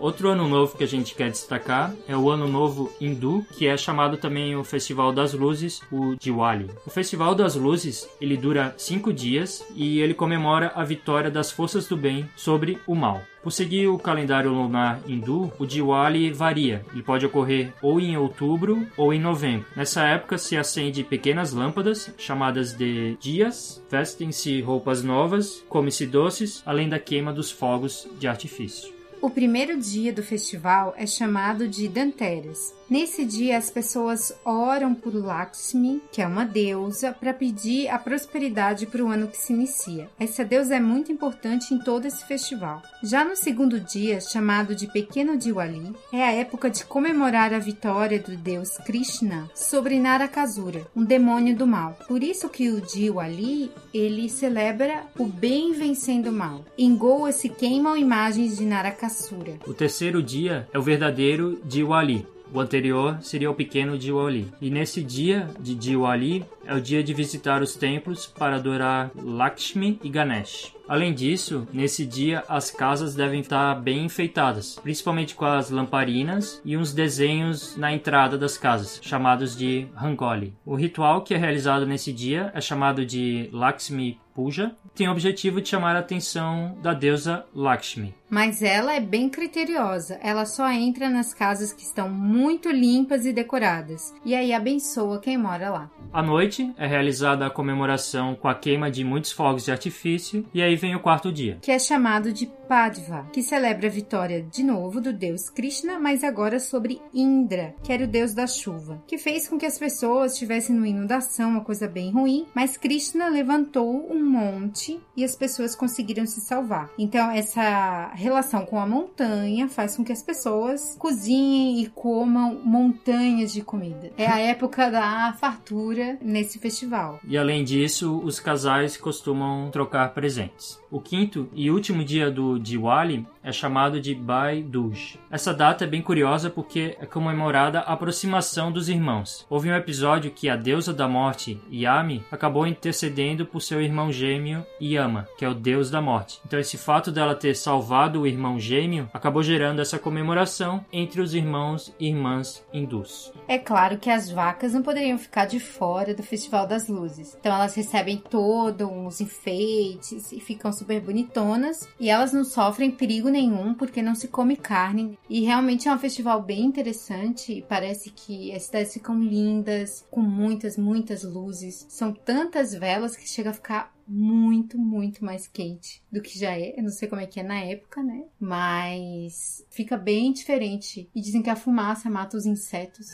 Outro 0.04 0.28
ano 0.28 0.50
novo 0.50 0.78
que 0.78 0.84
a 0.84 0.88
gente 0.88 1.16
quer 1.16 1.32
destacar 1.32 1.96
é 2.10 2.18
o 2.18 2.30
Ano 2.30 2.46
Novo 2.46 2.92
Hindu, 3.00 3.46
que 3.54 3.68
é 3.68 3.78
chamado 3.78 4.18
também 4.18 4.54
o 4.54 4.62
Festival 4.62 5.13
das 5.13 5.32
Luzes, 5.32 5.82
o 5.89 6.18
Diwali. 6.18 6.70
O 6.86 6.89
Festival 6.89 7.34
das 7.34 7.56
Luzes 7.56 8.10
ele 8.20 8.36
dura 8.36 8.76
cinco 8.78 9.13
dias 9.13 9.66
e 9.74 10.02
ele 10.02 10.13
comemora 10.13 10.74
a 10.76 10.84
vitória 10.84 11.32
das 11.32 11.54
forças 11.54 11.88
do 11.88 11.96
bem 11.96 12.30
sobre 12.36 12.78
o 12.86 12.94
mal. 12.94 13.22
Por 13.42 13.52
seguir 13.52 13.88
o 13.88 13.98
calendário 13.98 14.52
lunar 14.52 15.00
hindu, 15.08 15.54
o 15.58 15.66
Diwali 15.66 16.34
varia. 16.34 16.84
Ele 16.92 17.02
pode 17.02 17.26
ocorrer 17.26 17.74
ou 17.82 17.98
em 17.98 18.18
outubro 18.18 18.86
ou 18.98 19.13
em 19.13 19.22
novembro. 19.22 19.66
Nessa 19.74 20.04
época 20.04 20.38
se 20.38 20.58
acende 20.58 21.02
pequenas 21.06 21.54
lâmpadas, 21.54 22.13
chamadas 22.18 22.74
de 22.74 23.16
dias, 23.22 23.82
vestem-se 23.89 24.60
roupas 24.60 25.02
novas, 25.02 25.63
come-se 25.70 26.06
doces, 26.06 26.62
além 26.66 26.89
da 26.89 27.00
queima 27.00 27.32
dos 27.32 27.50
fogos 27.50 28.06
de 28.20 28.28
artifício. 28.28 28.93
O 29.24 29.30
primeiro 29.30 29.80
dia 29.80 30.12
do 30.12 30.22
festival 30.22 30.94
é 30.98 31.08
chamado 31.08 31.66
de 31.66 31.88
Danteras. 31.88 32.76
Nesse 32.89 33.26
dia, 33.26 33.58
as 33.58 33.69
pessoas 33.69 34.34
oram 34.43 34.93
por 34.93 35.15
Lakshmi, 35.15 36.02
que 36.12 36.22
é 36.22 36.28
uma 36.28 36.46
deusa, 36.46 37.12
para 37.12 37.34
pedir 37.34 37.88
a 37.88 37.98
prosperidade 37.98 38.86
para 38.86 39.04
o 39.04 39.08
ano 39.08 39.28
que 39.28 39.38
se 39.38 39.54
inicia. 39.54 40.10
Essa 40.19 40.43
deusa 40.43 40.76
é 40.76 40.80
muito 40.80 41.12
importante 41.12 41.74
em 41.74 41.80
todo 41.80 42.06
esse 42.06 42.26
festival. 42.26 42.82
Já 43.02 43.24
no 43.24 43.36
segundo 43.36 43.80
dia, 43.80 44.19
chamado 44.22 44.76
de 44.76 44.88
Pequeno 44.88 45.38
Diwali, 45.38 45.93
é 46.12 46.24
a 46.24 46.32
época 46.32 46.69
de 46.69 46.86
comemorar 46.86 47.54
a 47.54 47.60
vitória 47.60 48.19
do 48.19 48.36
deus 48.36 48.78
Krishna 48.86 49.50
sobre 49.56 50.00
Narakasura, 50.00 50.86
um 50.96 51.04
demônio 51.04 51.56
do 51.56 51.65
mal. 51.65 51.98
Por 52.08 52.22
isso 52.22 52.50
que 52.50 52.69
o 52.69 52.82
Diwali, 52.82 53.72
ele 53.93 54.30
celebra 54.30 55.04
o 55.17 55.26
bem 55.26 55.74
vencendo 55.74 56.28
o 56.28 56.34
mal. 56.34 56.65
Em 56.78 56.96
Goa 56.96 57.32
se 57.32 57.50
queimam 57.50 57.98
imagens 57.98 58.58
de 58.58 58.65
Narakasura. 58.65 59.60
O 59.65 59.74
terceiro 59.74 60.22
dia 60.22 60.67
é 60.74 60.78
o 60.78 60.82
verdadeiro 60.82 61.62
Diwali, 61.65 62.28
o 62.54 62.60
anterior 62.60 63.18
seria 63.22 63.50
o 63.50 63.56
pequeno 63.56 63.98
Diwali. 63.98 64.54
E 64.62 64.70
nesse 64.70 65.02
dia 65.02 65.50
de 65.60 65.74
Diwali 65.74 66.46
é 66.66 66.76
o 66.76 66.80
dia 66.80 67.04
de 67.04 67.13
visitar 67.13 67.62
os 67.62 67.76
templos 67.76 68.28
para 68.28 68.58
adorar 68.58 69.12
Lakshmi 69.16 70.00
e 70.04 70.10
Ganesh. 70.10 70.74
Além 70.88 71.13
disso, 71.13 71.67
nesse 71.72 72.06
dia 72.06 72.43
as 72.48 72.69
casas 72.69 73.15
devem 73.15 73.41
estar 73.41 73.76
bem 73.76 74.06
enfeitadas, 74.06 74.80
principalmente 74.82 75.36
com 75.36 75.46
as 75.46 75.69
lamparinas 75.69 76.62
e 76.65 76.76
uns 76.76 76.93
desenhos 76.93 77.78
na 77.78 77.93
entrada 77.93 78.38
das 78.38 78.58
casas, 78.58 79.00
chamados 79.02 79.56
de 79.56 79.88
Rangoli. 79.96 80.54
O 80.65 80.76
ritual 80.76 81.22
que 81.22 81.34
é 81.34 81.38
realizado 81.38 81.86
nesse 81.86 82.12
dia 82.12 82.52
é 82.54 82.62
chamado 82.62 83.06
de 83.06 83.50
Lakshmi 83.52 84.19
Puja, 84.34 84.76
tem 84.96 85.08
o 85.08 85.12
objetivo 85.12 85.62
de 85.62 85.69
chamar 85.69 85.96
a 85.96 86.00
atenção 86.00 86.76
da 86.82 86.93
deusa 86.93 87.46
Lakshmi. 87.54 88.15
Mas 88.30 88.63
ela 88.63 88.96
é 88.96 89.00
bem 89.00 89.30
criteriosa, 89.30 90.19
ela 90.24 90.46
só 90.46 90.72
entra 90.72 91.08
nas 91.08 91.36
casas 91.36 91.72
que 91.72 91.84
estão 91.84 92.10
muito 92.10 92.72
limpas 92.72 93.28
e 93.28 93.34
decoradas, 93.34 94.12
e 94.26 94.34
aí 94.34 94.52
abençoa 94.52 95.19
quem 95.19 95.38
mora 95.38 95.69
lá. 95.69 95.91
À 96.12 96.24
noite 96.24 96.74
é 96.78 96.88
realizada 96.88 97.46
a 97.46 97.52
comemoração 97.52 98.34
com 98.34 98.48
a 98.48 98.56
queima 98.56 98.89
de 98.89 99.04
muitos 99.04 99.32
fogos 99.32 99.65
de 99.65 99.72
artifício, 99.72 100.43
e 100.52 100.63
aí 100.63 100.73
vem 100.76 100.96
o 100.96 101.00
quarto 101.00 101.32
dia, 101.32 101.58
que 101.62 101.72
é 101.72 101.80
chamado 101.80 102.32
de 102.32 102.46
Padva, 102.68 103.28
que 103.32 103.44
celebra 103.44 103.88
a 103.88 103.92
vitória 103.92 104.42
de 104.42 104.64
novo 104.64 105.00
do 105.00 105.14
deus 105.14 105.50
Krishna, 105.50 106.00
mas 106.00 106.24
agora 106.24 106.60
sobre 106.60 107.02
Indra, 107.14 107.76
que 107.84 107.92
era 107.92 108.06
o 108.06 108.08
deus 108.08 108.34
da 108.34 108.48
chuva, 108.48 109.04
que 109.06 109.18
fez 109.18 109.48
com 109.48 109.58
que 109.58 109.66
as 109.66 109.78
pessoas 109.78 110.34
estivessem 110.34 110.76
numa 110.76 110.88
inundação, 110.88 111.50
uma 111.50 111.64
coisa 111.64 111.88
bem 111.88 112.12
ruim, 112.12 112.48
mas 112.56 112.78
Krishna 112.78 113.28
levantou 113.28 114.12
um 114.12 114.24
monte 114.24 115.00
e 115.16 115.24
as 115.24 115.36
pessoas 115.36 115.76
conseguiram 115.76 116.26
se 116.26 116.42
salvar. 116.42 116.90
Então, 116.98 117.30
essa 117.30 118.12
relação 118.16 118.66
com 118.66 118.80
a 118.80 118.88
montanha 118.88 119.68
faz 119.68 119.98
com 119.98 120.04
que 120.04 120.12
as 120.12 120.24
pessoas 120.24 120.96
cozinhem 120.98 121.82
e 121.82 121.88
comam 121.90 122.62
montanhas 122.64 123.52
de 123.52 123.62
comida. 123.62 124.12
É 124.18 124.26
a 124.26 124.40
época 124.40 124.90
da 124.90 125.34
fartura 125.40 126.18
nesse 126.22 126.60
festival. 126.60 127.20
E 127.28 127.38
além 127.38 127.64
disso, 127.64 128.20
os 128.24 128.40
casais 128.40 128.98
costumam 128.98 129.70
trocar 129.70 130.14
presentes. 130.14 130.62
O 130.89 131.02
quinto 131.02 131.49
e 131.54 131.71
último 131.71 132.04
dia 132.04 132.30
do 132.30 132.60
Diwali 132.60 133.26
é 133.43 133.52
chamado 133.52 133.99
de 133.99 134.15
Bhai 134.15 134.62
Dooj. 134.62 135.19
Essa 135.30 135.54
data 135.54 135.84
é 135.84 135.88
bem 135.88 136.02
curiosa 136.02 136.49
porque 136.49 136.95
é 136.99 137.06
comemorada 137.06 137.80
a 137.80 137.93
aproximação 137.93 138.71
dos 138.71 138.88
irmãos. 138.88 139.45
Houve 139.49 139.69
um 139.69 139.76
episódio 139.76 140.32
que 140.32 140.49
a 140.49 140.56
deusa 140.56 140.93
da 140.93 141.08
morte, 141.08 141.60
Yami, 141.71 142.23
acabou 142.32 142.65
intercedendo 142.65 143.45
por 143.45 143.62
seu 143.62 143.82
irmão 143.82 144.12
gêmeo 144.12 144.65
Yama, 144.82 145.28
que 145.38 145.43
é 145.43 145.49
o 145.49 145.54
deus 145.54 145.89
da 145.89 146.02
morte. 146.02 146.39
Então 146.45 146.60
esse 146.60 146.78
fato 146.78 147.12
dela 147.12 147.36
ter 147.36 147.56
salvado 147.56 148.21
o 148.21 148.28
irmão 148.28 148.60
gêmeo 148.60 149.10
acabou 149.13 149.43
gerando 149.43 149.82
essa 149.82 149.99
comemoração 149.99 150.86
entre 150.91 151.19
os 151.19 151.34
irmãos 151.34 151.93
e 151.99 152.08
irmãs 152.08 152.63
hindus. 152.71 153.34
É 153.47 153.58
claro 153.58 153.97
que 153.97 154.10
as 154.10 154.30
vacas 154.30 154.73
não 154.73 154.82
poderiam 154.82 155.17
ficar 155.17 155.45
de 155.45 155.60
fora 155.60 156.13
do 156.13 156.23
Festival 156.23 156.65
das 156.65 156.88
Luzes. 156.88 157.36
Então 157.39 157.54
elas 157.54 157.76
recebem 157.76 158.17
todos 158.17 158.88
os 158.89 159.19
enfeites 159.19 160.32
e 160.32 160.39
ficam 160.39 160.53
super 160.74 161.02
bonitonas. 161.02 161.88
E 162.00 162.10
elas 162.10 162.34
não 162.34 162.44
sofrem 162.44 162.92
perigo 162.92 163.30
nenhum 163.30 163.74
porque 163.74 164.02
não 164.02 164.16
se 164.16 164.28
come 164.28 164.56
carne. 164.56 165.18
E 165.30 165.42
realmente 165.42 165.88
é 165.88 165.94
um 165.94 166.00
festival 166.00 166.42
bem 166.42 166.66
interessante. 166.66 167.66
Parece 167.68 168.10
que 168.10 168.52
as 168.54 168.63
cidades 168.63 168.94
ficam 168.94 169.22
lindas, 169.22 170.06
com 170.10 170.22
muitas, 170.22 170.78
muitas 170.78 171.24
luzes. 171.24 171.86
São 171.89 172.13
tantas 172.13 172.74
velas 172.74 173.16
que 173.16 173.28
chega 173.28 173.50
a 173.50 173.54
ficar 173.54 173.94
muito, 174.08 174.78
muito 174.78 175.24
mais 175.24 175.48
quente 175.48 176.02
do 176.12 176.22
que 176.22 176.38
já 176.38 176.58
é. 176.58 176.78
Eu 176.78 176.84
não 176.84 176.92
sei 176.92 177.08
como 177.08 177.22
é 177.22 177.26
que 177.26 177.39
é 177.39 177.44
na 177.44 177.60
época, 177.60 178.04
né? 178.04 178.24
Mas 178.39 179.66
fica 179.70 179.98
bem 179.98 180.32
diferente. 180.34 181.10
E 181.16 181.22
dizem 181.22 181.42
que 181.42 181.50
a 181.50 181.56
fumaça 181.56 182.10
mata 182.10 182.38
os 182.38 182.46
insetos. 182.46 183.08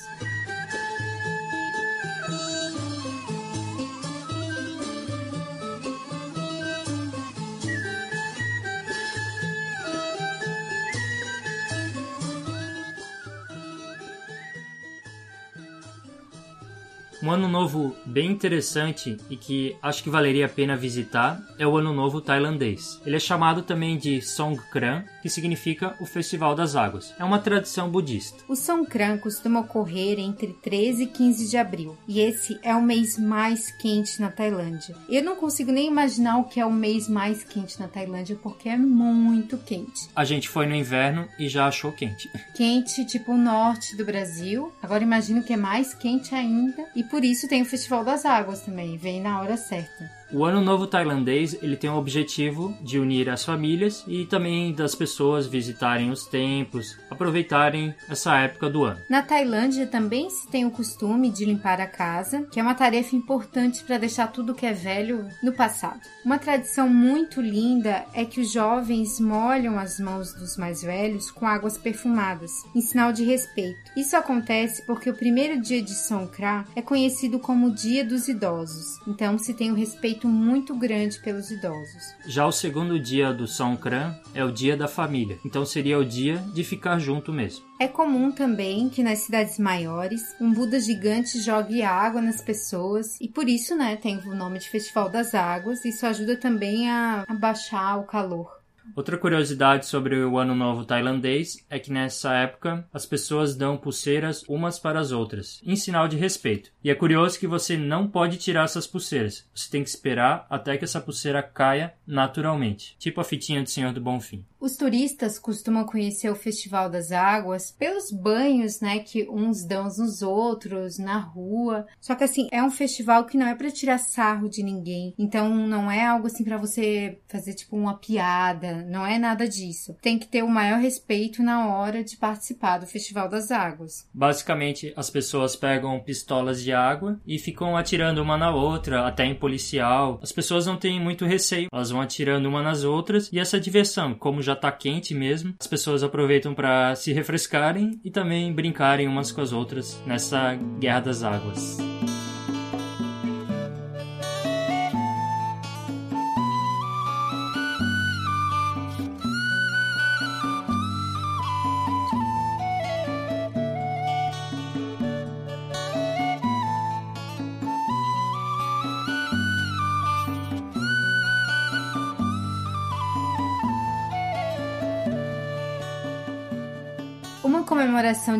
Um 17.22 17.32
ano 17.32 17.50
novo 17.50 17.94
bem 18.06 18.32
interessante 18.32 19.18
e 19.30 19.36
que 19.36 19.76
acho 19.82 20.02
que 20.02 20.10
valeria 20.10 20.46
a 20.46 20.50
pena 20.50 20.78
visitar 20.78 21.38
é 21.58 21.68
o 21.68 21.76
Ano 21.76 21.94
Novo 21.94 22.22
Tailandês. 22.22 23.02
Ele 23.06 23.18
é 23.18 23.20
chamado 23.20 23.62
também 23.62 23.98
de 23.98 24.22
Songkran, 24.22 25.04
que 25.22 25.30
significa 25.30 25.96
o 26.00 26.06
Festival 26.06 26.56
das 26.56 26.76
Águas. 26.76 27.14
É 27.20 27.24
uma 27.24 27.40
tradição 27.40 27.90
budista. 27.90 28.44
O 28.48 28.56
Songkran 28.56 29.18
costuma 29.18 29.60
ocorrer 29.62 30.20
entre 30.20 30.54
13 30.54 31.04
e 31.04 31.08
15 31.08 31.50
de 31.50 31.58
abril, 31.58 31.98
e 32.08 32.20
esse 32.20 32.60
é 32.64 32.76
o 32.76 32.82
mês 32.82 33.18
mais 33.18 33.72
quente 33.72 34.20
na 34.20 34.30
Tailândia. 34.30 34.96
Eu 35.08 35.24
não 35.24 35.36
consigo 35.36 35.72
nem 35.72 35.88
imaginar 35.88 36.38
o 36.38 36.46
que 36.46 36.60
é 36.60 36.66
o 36.66 36.72
mês 36.72 37.08
mais 37.08 37.44
quente 37.44 37.80
na 37.80 37.88
Tailândia, 37.88 38.38
porque 38.42 38.70
é 38.70 38.78
muito 38.78 39.58
quente. 39.58 40.10
A 40.16 40.24
gente 40.24 40.50
foi 40.50 40.66
no 40.66 40.76
inverno 40.76 41.28
e 41.38 41.48
já 41.48 41.68
achou 41.68 41.92
quente. 41.92 42.30
Quente, 42.56 43.06
tipo 43.06 43.32
o 43.32 43.38
norte 43.38 43.96
do 43.96 44.06
Brasil. 44.06 44.72
Agora 44.82 45.04
imagino 45.04 45.44
que 45.44 45.54
é 45.54 45.58
mais 45.58 45.94
quente 45.94 46.36
ainda. 46.36 46.86
E 46.96 47.04
por 47.04 47.24
isso 47.24 47.48
tem 47.48 47.62
o 47.62 47.66
Festival 47.66 48.04
das 48.04 48.26
Águas 48.26 48.62
também, 48.62 48.98
vem 48.98 49.22
na 49.22 49.40
hora 49.40 49.56
certa. 49.56 50.19
O 50.32 50.46
Ano 50.46 50.62
Novo 50.62 50.86
Tailandês 50.86 51.58
ele 51.60 51.76
tem 51.76 51.90
o 51.90 51.98
objetivo 51.98 52.78
de 52.84 53.00
unir 53.00 53.28
as 53.32 53.44
famílias 53.44 54.04
e 54.08 54.26
também 54.26 54.72
das 54.72 54.94
pessoas 54.94 55.48
visitarem 55.48 56.12
os 56.12 56.28
templos, 56.28 56.96
aproveitarem 57.10 57.96
essa 58.08 58.38
época 58.38 58.70
do 58.70 58.84
ano. 58.84 59.02
Na 59.10 59.24
Tailândia 59.24 59.88
também 59.88 60.30
se 60.30 60.48
tem 60.48 60.66
o 60.66 60.72
costume 60.72 61.32
de 61.32 61.46
limpar 61.46 61.82
a 61.82 61.88
casa, 61.88 62.44
que 62.52 62.60
é 62.60 62.64
uma 62.64 62.76
tarefa 62.76 63.16
importante 63.16 63.84
para 63.84 63.98
deixar 63.98 64.28
tudo 64.28 64.54
que 64.54 64.68
é 64.68 64.74
velho 64.74 65.28
no 65.42 65.52
passado. 65.52 66.00
Uma 66.24 66.38
tradição 66.38 66.88
muito 66.88 67.42
linda 67.42 68.06
é 68.14 68.24
que 68.24 68.40
os 68.40 68.52
jovens 68.52 69.20
molham 69.20 69.80
as 69.80 70.00
mãos 70.00 70.32
dos 70.36 70.58
mais 70.58 70.84
velhos 70.84 71.32
com 71.32 71.48
águas 71.48 71.76
perfumadas, 71.76 72.52
em 72.76 72.82
sinal 72.82 73.12
de 73.12 73.24
respeito. 73.24 73.80
Isso 73.98 74.16
acontece 74.16 74.86
porque 74.86 75.10
o 75.10 75.16
primeiro 75.16 75.60
dia 75.60 75.82
de 75.82 75.96
Songkran 75.96 76.66
é 76.76 76.84
conhecido 76.84 77.40
como 77.40 77.72
Dia 77.72 78.06
dos 78.06 78.28
Idosos, 78.28 79.00
então 79.08 79.36
se 79.40 79.56
tem 79.56 79.72
o 79.72 79.76
respeito 79.76 80.19
respeito 80.20 80.28
muito 80.28 80.76
grande 80.76 81.20
pelos 81.20 81.50
idosos. 81.50 82.16
Já 82.26 82.46
o 82.46 82.52
segundo 82.52 83.00
dia 83.00 83.34
do 83.34 83.48
Songkran 83.48 84.14
é 84.34 84.44
o 84.44 84.52
dia 84.52 84.76
da 84.76 84.88
família, 84.88 85.40
então 85.46 85.66
seria 85.66 85.98
o 85.98 86.06
dia 86.06 86.38
de 86.54 86.64
ficar 86.64 87.00
junto 87.00 87.32
mesmo. 87.32 87.66
É 87.80 87.88
comum 87.88 88.32
também 88.32 88.90
que 88.90 89.02
nas 89.02 89.20
cidades 89.20 89.58
maiores 89.58 90.22
um 90.40 90.52
Buda 90.52 90.80
gigante 90.80 91.40
jogue 91.42 91.82
água 91.82 92.22
nas 92.22 92.42
pessoas 92.42 93.20
e 93.22 93.30
por 93.30 93.48
isso, 93.48 93.76
né, 93.76 93.96
tem 93.96 94.18
o 94.18 94.36
nome 94.36 94.60
de 94.60 94.70
Festival 94.70 95.10
das 95.10 95.34
Águas. 95.34 95.86
Isso 95.86 96.06
ajuda 96.06 96.36
também 96.36 96.90
a 96.90 97.24
abaixar 97.28 98.00
o 98.00 98.04
calor. 98.04 98.59
Outra 98.96 99.18
curiosidade 99.18 99.86
sobre 99.86 100.24
o 100.24 100.38
Ano 100.38 100.56
Novo 100.56 100.86
tailandês 100.86 101.66
é 101.70 101.80
que 101.80 101.92
nessa 101.92 102.34
época 102.34 102.88
as 102.94 103.06
pessoas 103.06 103.56
dão 103.56 103.78
pulseiras 103.78 104.44
umas 104.48 104.80
para 104.80 105.00
as 105.00 105.12
outras, 105.12 105.62
em 105.64 105.76
sinal 105.76 106.08
de 106.08 106.18
respeito. 106.18 106.72
E 106.84 106.90
é 106.90 106.96
curioso 106.96 107.40
que 107.40 107.48
você 107.48 107.78
não 107.78 108.08
pode 108.08 108.38
tirar 108.38 108.66
essas 108.66 108.88
pulseiras. 108.88 109.48
Você 109.54 109.70
tem 109.70 109.84
que 109.84 109.90
esperar 109.90 110.46
até 110.50 110.78
que 110.78 110.84
essa 110.84 111.02
pulseira 111.02 111.42
caia 111.42 111.94
naturalmente, 112.06 112.96
tipo 112.98 113.22
a 113.22 113.24
fitinha 113.24 113.64
do 113.64 113.70
Senhor 113.70 113.94
do 113.94 114.02
Bonfim. 114.02 114.46
Os 114.60 114.76
turistas 114.76 115.40
costumam 115.40 115.86
conhecer 115.86 116.30
o 116.30 116.36
Festival 116.36 116.90
das 116.90 117.14
Águas 117.14 117.72
pelos 117.72 118.12
banhos, 118.12 118.82
né, 118.82 119.00
que 119.00 119.26
uns 119.30 119.64
dão 119.64 119.86
nos 119.86 120.22
outros 120.22 121.00
na 121.00 121.18
rua. 121.18 121.88
Só 122.02 122.14
que 122.14 122.26
assim, 122.26 122.50
é 122.52 122.62
um 122.62 122.70
festival 122.70 123.26
que 123.26 123.38
não 123.38 123.48
é 123.48 123.56
para 123.56 123.72
tirar 123.72 123.98
sarro 123.98 124.50
de 124.50 124.62
ninguém. 124.62 125.14
Então 125.18 125.50
não 125.50 125.90
é 125.90 126.06
algo 126.06 126.28
assim 126.28 126.44
para 126.44 126.58
você 126.58 127.20
fazer 127.28 127.54
tipo 127.54 127.78
uma 127.78 127.98
piada, 127.98 128.84
não 128.84 129.06
é 129.06 129.18
nada 129.18 129.48
disso. 129.48 129.96
Tem 130.02 130.20
que 130.20 130.28
ter 130.28 130.44
o 130.44 130.50
maior 130.50 130.80
respeito 130.80 131.42
na 131.42 131.74
hora 131.74 132.04
de 132.04 132.18
participar 132.18 132.80
do 132.80 132.88
Festival 132.88 133.30
das 133.30 133.52
Águas. 133.52 134.08
Basicamente, 134.14 134.94
as 134.96 135.10
pessoas 135.10 135.56
pegam 135.56 136.00
pistolas 136.02 136.62
de 136.62 136.74
água 136.74 137.20
e 137.26 137.40
ficam 137.40 137.78
atirando 137.78 138.22
uma 138.22 138.38
na 138.38 138.54
outra, 138.54 139.08
até 139.08 139.26
em 139.26 139.36
policial. 139.36 140.20
As 140.22 140.34
pessoas 140.34 140.66
não 140.66 140.76
têm 140.76 141.00
muito 141.00 141.26
receio, 141.26 141.70
elas 141.72 141.92
vão 141.92 142.02
atirando 142.02 142.50
uma 142.50 142.62
nas 142.62 142.84
outras 142.84 143.30
e 143.32 143.40
essa 143.40 143.60
diversão, 143.60 144.14
como 144.14 144.42
já 144.42 144.49
já 144.50 144.56
tá 144.56 144.72
quente 144.72 145.14
mesmo, 145.14 145.54
as 145.60 145.68
pessoas 145.68 146.04
aproveitam 146.04 146.54
para 146.54 146.96
se 146.96 147.14
refrescarem 147.14 148.00
e 148.04 148.10
também 148.10 148.52
brincarem 148.52 149.08
umas 149.08 149.32
com 149.32 149.42
as 149.42 149.54
outras 149.54 150.02
nessa 150.06 150.56
guerra 150.80 151.02
das 151.02 151.24
águas. 151.24 151.78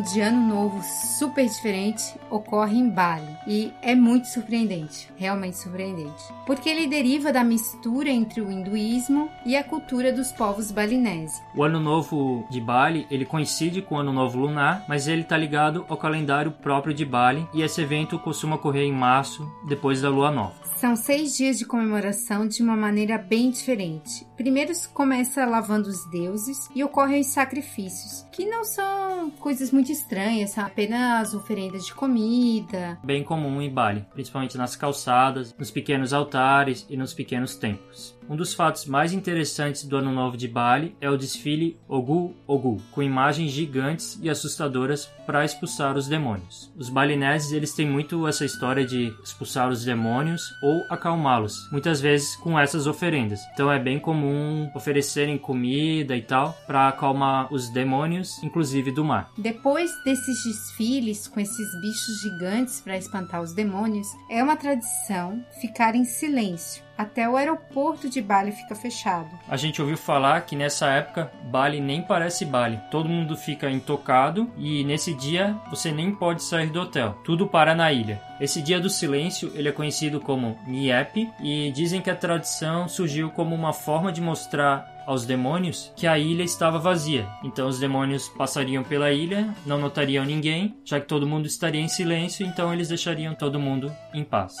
Comemoração 0.00 0.02
de 0.02 0.20
Ano 0.20 0.46
Novo 0.46 0.82
super 0.82 1.46
diferente 1.46 2.14
ocorre 2.30 2.78
em 2.78 2.88
Bali 2.88 3.36
e 3.46 3.72
é 3.82 3.94
muito 3.94 4.26
surpreendente, 4.26 5.08
realmente 5.16 5.58
surpreendente, 5.58 6.24
porque 6.46 6.68
ele 6.68 6.86
deriva 6.86 7.32
da 7.32 7.44
mistura 7.44 8.08
entre 8.08 8.40
o 8.40 8.50
hinduísmo 8.50 9.30
e 9.44 9.56
a 9.56 9.64
cultura 9.64 10.12
dos 10.12 10.32
povos 10.32 10.70
balineses. 10.70 11.40
O 11.54 11.62
Ano 11.62 11.80
Novo 11.80 12.46
de 12.50 12.60
Bali 12.60 13.06
ele 13.10 13.24
coincide 13.24 13.82
com 13.82 13.96
o 13.96 13.98
Ano 13.98 14.12
Novo 14.12 14.38
lunar, 14.38 14.84
mas 14.88 15.06
ele 15.06 15.22
está 15.22 15.36
ligado 15.36 15.84
ao 15.88 15.96
calendário 15.96 16.50
próprio 16.50 16.94
de 16.94 17.04
Bali 17.04 17.46
e 17.52 17.62
esse 17.62 17.80
evento 17.80 18.18
costuma 18.18 18.56
ocorrer 18.56 18.84
em 18.84 18.92
março, 18.92 19.46
depois 19.66 20.00
da 20.00 20.08
Lua 20.08 20.30
Nova. 20.30 20.54
São 20.76 20.96
seis 20.96 21.36
dias 21.36 21.58
de 21.58 21.66
comemoração 21.66 22.48
de 22.48 22.62
uma 22.62 22.74
maneira 22.74 23.18
bem 23.18 23.50
diferente. 23.50 24.26
Primeiro 24.40 24.72
começa 24.94 25.44
lavando 25.44 25.90
os 25.90 26.02
deuses 26.06 26.70
e 26.74 26.82
ocorrem 26.82 27.20
os 27.20 27.26
sacrifícios, 27.26 28.24
que 28.32 28.46
não 28.46 28.64
são 28.64 29.30
coisas 29.32 29.70
muito 29.70 29.92
estranhas, 29.92 30.52
são 30.52 30.64
apenas 30.64 31.34
oferendas 31.34 31.84
de 31.84 31.92
comida. 31.92 32.98
Bem 33.04 33.22
comum 33.22 33.60
em 33.60 33.68
Bali, 33.68 34.06
principalmente 34.14 34.56
nas 34.56 34.74
calçadas, 34.74 35.54
nos 35.58 35.70
pequenos 35.70 36.14
altares 36.14 36.86
e 36.88 36.96
nos 36.96 37.12
pequenos 37.12 37.54
templos. 37.54 38.18
Um 38.30 38.36
dos 38.36 38.54
fatos 38.54 38.86
mais 38.86 39.12
interessantes 39.12 39.84
do 39.84 39.96
Ano 39.96 40.12
Novo 40.12 40.36
de 40.36 40.46
Bali 40.46 40.94
é 41.00 41.10
o 41.10 41.16
desfile 41.16 41.76
Ogu 41.88 42.32
Ogu, 42.46 42.80
com 42.92 43.02
imagens 43.02 43.50
gigantes 43.50 44.16
e 44.22 44.30
assustadoras 44.30 45.06
para 45.26 45.44
expulsar 45.44 45.96
os 45.96 46.06
demônios. 46.06 46.72
Os 46.76 46.88
balineses 46.88 47.50
eles 47.50 47.74
têm 47.74 47.90
muito 47.90 48.28
essa 48.28 48.44
história 48.44 48.86
de 48.86 49.12
expulsar 49.22 49.68
os 49.68 49.84
demônios 49.84 50.42
ou 50.62 50.80
acalmá-los, 50.88 51.68
muitas 51.72 52.00
vezes 52.00 52.36
com 52.36 52.56
essas 52.58 52.86
oferendas. 52.86 53.40
Então 53.52 53.70
é 53.70 53.80
bem 53.80 53.98
comum 53.98 54.29
oferecerem 54.74 55.38
comida 55.38 56.16
e 56.16 56.22
tal 56.22 56.52
para 56.66 56.88
acalmar 56.88 57.52
os 57.52 57.68
demônios, 57.68 58.42
inclusive 58.42 58.90
do 58.90 59.04
mar. 59.04 59.32
Depois 59.36 59.90
desses 60.04 60.42
desfiles 60.44 61.26
com 61.26 61.40
esses 61.40 61.80
bichos 61.80 62.20
gigantes 62.20 62.80
para 62.80 62.96
espantar 62.96 63.40
os 63.40 63.52
demônios, 63.52 64.08
é 64.28 64.42
uma 64.42 64.56
tradição 64.56 65.44
ficar 65.60 65.94
em 65.94 66.04
silêncio 66.04 66.89
até 67.00 67.26
o 67.26 67.34
aeroporto 67.34 68.10
de 68.10 68.20
Bali 68.20 68.52
fica 68.52 68.74
fechado. 68.74 69.30
A 69.48 69.56
gente 69.56 69.80
ouviu 69.80 69.96
falar 69.96 70.42
que 70.42 70.54
nessa 70.54 70.86
época 70.90 71.32
Bali 71.44 71.80
nem 71.80 72.02
parece 72.02 72.44
Bali. 72.44 72.78
Todo 72.90 73.08
mundo 73.08 73.36
fica 73.36 73.70
intocado 73.70 74.50
e 74.58 74.84
nesse 74.84 75.14
dia 75.14 75.56
você 75.70 75.90
nem 75.90 76.14
pode 76.14 76.42
sair 76.42 76.68
do 76.68 76.82
hotel. 76.82 77.18
Tudo 77.24 77.46
para 77.46 77.74
na 77.74 77.90
ilha. 77.90 78.20
Esse 78.38 78.60
dia 78.60 78.78
do 78.78 78.90
silêncio 78.90 79.50
ele 79.54 79.70
é 79.70 79.72
conhecido 79.72 80.20
como 80.20 80.58
Niep 80.66 81.26
e 81.40 81.72
dizem 81.72 82.02
que 82.02 82.10
a 82.10 82.16
tradição 82.16 82.86
surgiu 82.86 83.30
como 83.30 83.54
uma 83.54 83.72
forma 83.72 84.12
de 84.12 84.20
mostrar 84.20 84.86
aos 85.06 85.24
demônios 85.24 85.90
que 85.96 86.06
a 86.06 86.18
ilha 86.18 86.42
estava 86.42 86.78
vazia. 86.78 87.26
Então 87.42 87.66
os 87.66 87.80
demônios 87.80 88.28
passariam 88.28 88.84
pela 88.84 89.10
ilha, 89.10 89.48
não 89.64 89.78
notariam 89.78 90.24
ninguém, 90.24 90.76
já 90.84 91.00
que 91.00 91.06
todo 91.06 91.26
mundo 91.26 91.46
estaria 91.46 91.80
em 91.80 91.88
silêncio, 91.88 92.46
então 92.46 92.72
eles 92.72 92.88
deixariam 92.88 93.34
todo 93.34 93.58
mundo 93.58 93.90
em 94.12 94.22
paz. 94.22 94.56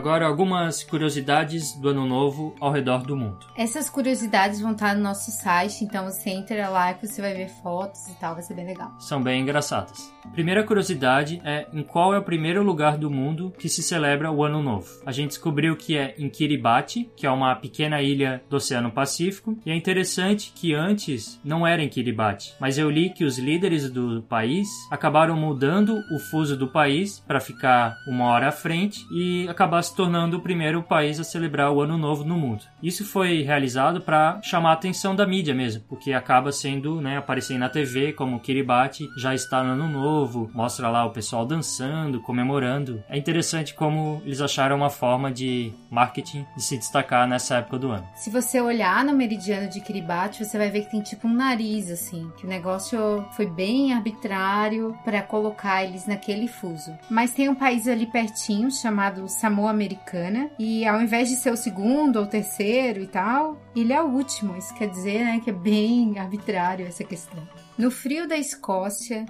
Agora, 0.00 0.26
algumas 0.26 0.82
curiosidades 0.82 1.74
do 1.74 1.90
Ano 1.90 2.06
Novo 2.06 2.54
ao 2.58 2.72
redor 2.72 3.02
do 3.02 3.14
mundo. 3.14 3.44
Essas 3.54 3.90
curiosidades 3.90 4.58
vão 4.58 4.72
estar 4.72 4.96
no 4.96 5.02
nosso 5.02 5.30
site, 5.30 5.84
então 5.84 6.06
você 6.06 6.30
entra 6.30 6.70
lá 6.70 6.94
que 6.94 7.06
você 7.06 7.20
vai 7.20 7.34
ver 7.34 7.50
fotos 7.50 8.08
e 8.08 8.14
tal, 8.14 8.32
vai 8.32 8.42
ser 8.42 8.54
bem 8.54 8.64
legal. 8.64 8.90
São 8.98 9.22
bem 9.22 9.42
engraçadas. 9.42 10.10
Primeira 10.32 10.64
curiosidade 10.64 11.42
é 11.44 11.66
em 11.70 11.82
qual 11.82 12.14
é 12.14 12.18
o 12.18 12.22
primeiro 12.22 12.62
lugar 12.62 12.96
do 12.96 13.10
mundo 13.10 13.52
que 13.58 13.68
se 13.68 13.82
celebra 13.82 14.32
o 14.32 14.42
Ano 14.42 14.62
Novo. 14.62 14.88
A 15.04 15.12
gente 15.12 15.30
descobriu 15.30 15.76
que 15.76 15.98
é 15.98 16.14
em 16.16 16.30
Kiribati, 16.30 17.10
que 17.14 17.26
é 17.26 17.30
uma 17.30 17.54
pequena 17.54 18.00
ilha 18.00 18.42
do 18.48 18.56
Oceano 18.56 18.90
Pacífico, 18.90 19.58
e 19.66 19.70
é 19.70 19.76
interessante 19.76 20.50
que 20.54 20.72
antes 20.72 21.38
não 21.44 21.66
era 21.66 21.82
em 21.82 21.90
Kiribati, 21.90 22.54
mas 22.58 22.78
eu 22.78 22.88
li 22.88 23.10
que 23.10 23.24
os 23.24 23.38
líderes 23.38 23.90
do 23.90 24.22
país 24.22 24.66
acabaram 24.90 25.36
mudando 25.36 26.00
o 26.10 26.18
fuso 26.18 26.56
do 26.56 26.68
país 26.68 27.20
para 27.20 27.38
ficar 27.38 27.94
uma 28.08 28.24
hora 28.24 28.48
à 28.48 28.52
frente 28.52 29.06
e 29.12 29.46
acabar 29.46 29.89
se 29.90 29.96
tornando 29.96 30.36
o 30.36 30.40
primeiro 30.40 30.82
país 30.82 31.18
a 31.18 31.24
celebrar 31.24 31.72
o 31.72 31.80
Ano 31.80 31.98
Novo 31.98 32.24
no 32.24 32.36
mundo. 32.36 32.64
Isso 32.82 33.04
foi 33.04 33.42
realizado 33.42 34.00
para 34.00 34.40
chamar 34.42 34.70
a 34.70 34.74
atenção 34.74 35.14
da 35.16 35.26
mídia 35.26 35.54
mesmo, 35.54 35.82
porque 35.88 36.12
acaba 36.12 36.52
sendo, 36.52 37.00
né, 37.00 37.18
aparecendo 37.18 37.60
na 37.60 37.68
TV 37.68 38.12
como 38.12 38.38
Kiribati 38.38 39.08
já 39.18 39.34
está 39.34 39.62
no 39.62 39.72
Ano 39.72 39.88
Novo, 39.88 40.48
mostra 40.54 40.88
lá 40.88 41.04
o 41.04 41.10
pessoal 41.10 41.44
dançando, 41.44 42.20
comemorando. 42.20 43.02
É 43.08 43.18
interessante 43.18 43.74
como 43.74 44.22
eles 44.24 44.40
acharam 44.40 44.76
uma 44.76 44.90
forma 44.90 45.32
de 45.32 45.72
marketing 45.90 46.46
de 46.56 46.62
se 46.62 46.78
destacar 46.78 47.28
nessa 47.28 47.56
época 47.56 47.78
do 47.78 47.90
ano. 47.90 48.06
Se 48.14 48.30
você 48.30 48.60
olhar 48.60 49.04
no 49.04 49.12
meridiano 49.12 49.68
de 49.68 49.80
Kiribati, 49.80 50.44
você 50.44 50.56
vai 50.56 50.70
ver 50.70 50.82
que 50.82 50.90
tem 50.92 51.02
tipo 51.02 51.26
um 51.26 51.34
nariz 51.34 51.90
assim, 51.90 52.30
que 52.38 52.46
o 52.46 52.48
negócio 52.48 53.24
foi 53.32 53.46
bem 53.46 53.92
arbitrário 53.92 54.96
para 55.04 55.20
colocar 55.22 55.84
eles 55.84 56.06
naquele 56.06 56.46
fuso. 56.46 56.96
Mas 57.10 57.32
tem 57.32 57.48
um 57.48 57.54
país 57.54 57.88
ali 57.88 58.06
pertinho 58.06 58.70
chamado 58.70 59.26
Samoa 59.28 59.79
Americana 59.80 60.50
e 60.58 60.86
ao 60.86 61.00
invés 61.00 61.30
de 61.30 61.36
ser 61.36 61.50
o 61.50 61.56
segundo 61.56 62.18
ou 62.18 62.26
terceiro 62.26 63.00
e 63.00 63.06
tal, 63.06 63.58
ele 63.74 63.94
é 63.94 64.02
o 64.02 64.08
último. 64.08 64.56
Isso 64.58 64.74
quer 64.74 64.88
dizer, 64.88 65.24
né, 65.24 65.40
que 65.42 65.48
é 65.48 65.52
bem 65.52 66.18
arbitrário 66.18 66.86
essa 66.86 67.02
questão. 67.02 67.42
No 67.78 67.90
frio 67.90 68.28
da 68.28 68.36
Escócia, 68.36 69.24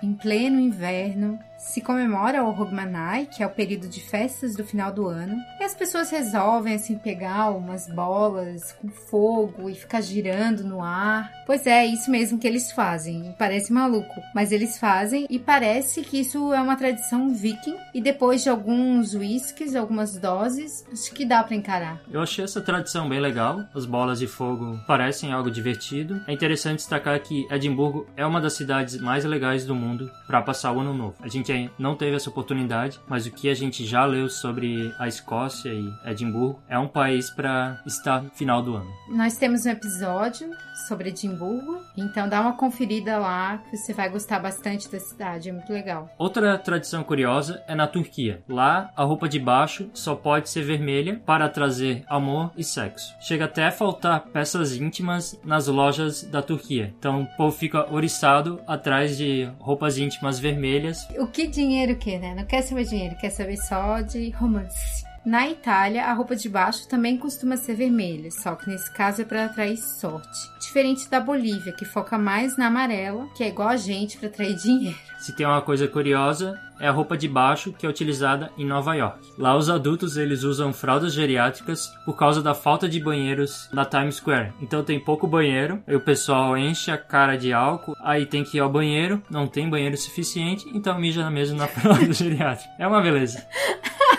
em 0.00 0.14
pleno 0.14 0.60
inverno, 0.60 1.38
se 1.58 1.80
comemora 1.80 2.44
o 2.44 2.50
Hogmanay, 2.50 3.26
que 3.26 3.42
é 3.42 3.46
o 3.46 3.50
período 3.50 3.88
de 3.88 4.00
festas 4.00 4.54
do 4.54 4.64
final 4.64 4.92
do 4.92 5.06
ano, 5.06 5.36
e 5.60 5.64
as 5.64 5.74
pessoas 5.74 6.10
resolvem 6.10 6.74
assim 6.74 6.96
pegar 6.98 7.50
umas 7.50 7.88
bolas 7.88 8.72
com 8.72 8.88
fogo 8.88 9.68
e 9.70 9.74
ficar 9.74 10.00
girando 10.00 10.64
no 10.64 10.82
ar. 10.82 11.30
Pois 11.46 11.66
é, 11.66 11.84
isso 11.86 12.10
mesmo 12.10 12.38
que 12.38 12.46
eles 12.46 12.72
fazem. 12.72 13.34
Parece 13.38 13.72
maluco, 13.72 14.20
mas 14.34 14.52
eles 14.52 14.78
fazem 14.78 15.26
e 15.30 15.38
parece 15.38 16.02
que 16.02 16.20
isso 16.20 16.52
é 16.52 16.60
uma 16.60 16.76
tradição 16.76 17.32
viking 17.32 17.76
e 17.94 18.00
depois 18.00 18.42
de 18.42 18.48
alguns 18.48 19.14
whiskies, 19.14 19.74
algumas 19.74 20.16
doses, 20.16 20.84
acho 20.92 21.12
que 21.12 21.24
dá 21.24 21.42
para 21.42 21.56
encarar. 21.56 22.00
Eu 22.10 22.20
achei 22.20 22.44
essa 22.44 22.60
tradição 22.60 23.08
bem 23.08 23.20
legal. 23.20 23.64
As 23.74 23.86
bolas 23.86 24.18
de 24.18 24.26
fogo 24.26 24.78
parecem 24.86 25.32
algo 25.32 25.50
divertido. 25.50 26.20
É 26.26 26.32
interessante 26.32 26.78
destacar 26.78 27.18
que 27.20 27.46
Edimburgo 27.50 28.06
é 28.16 28.26
uma 28.26 28.40
das 28.40 28.54
cidades 28.54 28.98
mais 29.00 29.24
legais 29.24 29.64
do 29.64 29.74
mundo 29.74 30.10
para 30.26 30.42
passar 30.42 30.72
o 30.72 30.80
ano 30.80 30.94
novo. 30.94 31.14
A 31.20 31.28
gente 31.28 31.45
gente 31.54 31.70
não 31.78 31.94
teve 31.94 32.16
essa 32.16 32.30
oportunidade, 32.30 33.00
mas 33.08 33.26
o 33.26 33.30
que 33.30 33.48
a 33.48 33.54
gente 33.54 33.84
já 33.86 34.04
leu 34.04 34.28
sobre 34.28 34.92
a 34.98 35.06
Escócia 35.06 35.70
e 35.70 35.92
Edimburgo 36.04 36.60
é 36.68 36.78
um 36.78 36.88
país 36.88 37.30
para 37.30 37.80
estar 37.86 38.22
no 38.22 38.30
final 38.30 38.62
do 38.62 38.74
ano. 38.74 38.90
Nós 39.08 39.36
temos 39.36 39.64
um 39.66 39.70
episódio 39.70 40.50
sobre 40.88 41.10
Edimburgo, 41.10 41.80
então 41.96 42.28
dá 42.28 42.40
uma 42.40 42.56
conferida 42.56 43.18
lá 43.18 43.58
que 43.70 43.76
você 43.76 43.92
vai 43.92 44.08
gostar 44.08 44.38
bastante 44.38 44.90
da 44.90 44.98
cidade, 44.98 45.48
é 45.48 45.52
muito 45.52 45.72
legal. 45.72 46.08
Outra 46.18 46.58
tradição 46.58 47.02
curiosa 47.02 47.62
é 47.66 47.74
na 47.74 47.86
Turquia. 47.86 48.42
Lá, 48.48 48.90
a 48.96 49.04
roupa 49.04 49.28
de 49.28 49.38
baixo 49.38 49.90
só 49.94 50.14
pode 50.14 50.48
ser 50.48 50.62
vermelha 50.62 51.20
para 51.24 51.48
trazer 51.48 52.04
amor 52.08 52.50
e 52.56 52.64
sexo. 52.64 53.14
Chega 53.20 53.46
até 53.46 53.66
a 53.66 53.72
faltar 53.72 54.26
peças 54.26 54.76
íntimas 54.76 55.38
nas 55.44 55.66
lojas 55.66 56.22
da 56.22 56.42
Turquia. 56.42 56.94
Então 56.98 57.22
o 57.22 57.36
povo 57.36 57.56
fica 57.56 57.92
oriçado 57.92 58.60
atrás 58.66 59.16
de 59.16 59.48
roupas 59.58 59.98
íntimas 59.98 60.38
vermelhas. 60.38 61.06
O 61.18 61.26
que 61.36 61.46
dinheiro 61.46 61.94
que, 61.96 62.16
né? 62.16 62.34
Não 62.34 62.46
quer 62.46 62.62
saber 62.62 62.84
dinheiro, 62.84 63.14
quer 63.16 63.28
saber 63.28 63.58
só 63.58 64.00
de 64.00 64.30
romance. 64.30 64.95
Na 65.26 65.50
Itália, 65.50 66.04
a 66.04 66.12
roupa 66.12 66.36
de 66.36 66.48
baixo 66.48 66.88
também 66.88 67.18
costuma 67.18 67.56
ser 67.56 67.74
vermelha, 67.74 68.30
só 68.30 68.54
que 68.54 68.70
nesse 68.70 68.88
caso 68.92 69.22
é 69.22 69.24
para 69.24 69.46
atrair 69.46 69.76
sorte. 69.76 70.48
Diferente 70.60 71.10
da 71.10 71.18
Bolívia, 71.18 71.72
que 71.72 71.84
foca 71.84 72.16
mais 72.16 72.56
na 72.56 72.68
amarela, 72.68 73.26
que 73.36 73.42
é 73.42 73.48
igual 73.48 73.70
a 73.70 73.76
gente 73.76 74.18
para 74.18 74.28
atrair 74.28 74.54
dinheiro. 74.62 74.96
Se 75.18 75.34
tem 75.34 75.44
uma 75.44 75.60
coisa 75.60 75.88
curiosa, 75.88 76.56
é 76.78 76.86
a 76.86 76.92
roupa 76.92 77.16
de 77.16 77.26
baixo 77.26 77.72
que 77.72 77.84
é 77.84 77.88
utilizada 77.88 78.52
em 78.56 78.64
Nova 78.64 78.94
York. 78.94 79.18
Lá 79.36 79.56
os 79.56 79.68
adultos 79.68 80.16
eles 80.16 80.44
usam 80.44 80.72
fraldas 80.72 81.12
geriátricas 81.12 81.88
por 82.04 82.16
causa 82.16 82.40
da 82.40 82.54
falta 82.54 82.88
de 82.88 83.00
banheiros 83.00 83.68
na 83.72 83.84
Times 83.84 84.16
Square. 84.16 84.52
Então 84.62 84.84
tem 84.84 85.00
pouco 85.00 85.26
banheiro, 85.26 85.82
e 85.88 85.96
o 85.96 86.00
pessoal 86.00 86.56
enche 86.56 86.92
a 86.92 86.98
cara 86.98 87.34
de 87.34 87.52
álcool, 87.52 87.96
aí 87.98 88.26
tem 88.26 88.44
que 88.44 88.58
ir 88.58 88.60
ao 88.60 88.70
banheiro, 88.70 89.20
não 89.28 89.48
tem 89.48 89.68
banheiro 89.68 89.96
suficiente, 89.96 90.64
então 90.72 90.96
mija 91.00 91.28
mesmo 91.28 91.58
na 91.58 91.66
fralda 91.66 92.12
geriátrica. 92.12 92.70
É 92.78 92.86
uma 92.86 93.00
beleza. 93.00 93.44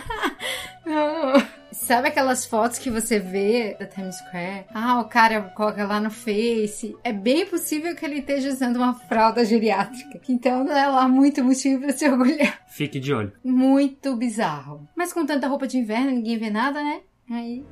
Sabe 1.71 2.07
aquelas 2.07 2.45
fotos 2.45 2.79
que 2.79 2.89
você 2.89 3.19
vê 3.19 3.75
da 3.79 3.85
Times 3.85 4.17
Square? 4.17 4.65
Ah, 4.73 4.99
o 4.99 5.05
cara 5.05 5.41
coloca 5.41 5.85
lá 5.85 5.99
no 5.99 6.09
Face. 6.09 6.95
É 7.03 7.11
bem 7.11 7.45
possível 7.45 7.95
que 7.95 8.05
ele 8.05 8.19
esteja 8.19 8.49
usando 8.49 8.77
uma 8.77 8.93
fralda 8.93 9.45
geriátrica. 9.45 10.19
Então 10.29 10.63
não 10.63 10.75
é 10.75 10.87
lá 10.87 11.07
muito 11.07 11.43
motivo 11.43 11.81
pra 11.81 11.91
se 11.91 12.07
orgulhar. 12.07 12.61
Fique 12.67 12.99
de 12.99 13.13
olho. 13.13 13.33
Muito 13.43 14.15
bizarro. 14.15 14.87
Mas 14.95 15.13
com 15.13 15.25
tanta 15.25 15.47
roupa 15.47 15.67
de 15.67 15.77
inverno, 15.77 16.11
ninguém 16.11 16.37
vê 16.37 16.49
nada, 16.49 16.81
né? 16.81 17.01
Aí. 17.29 17.65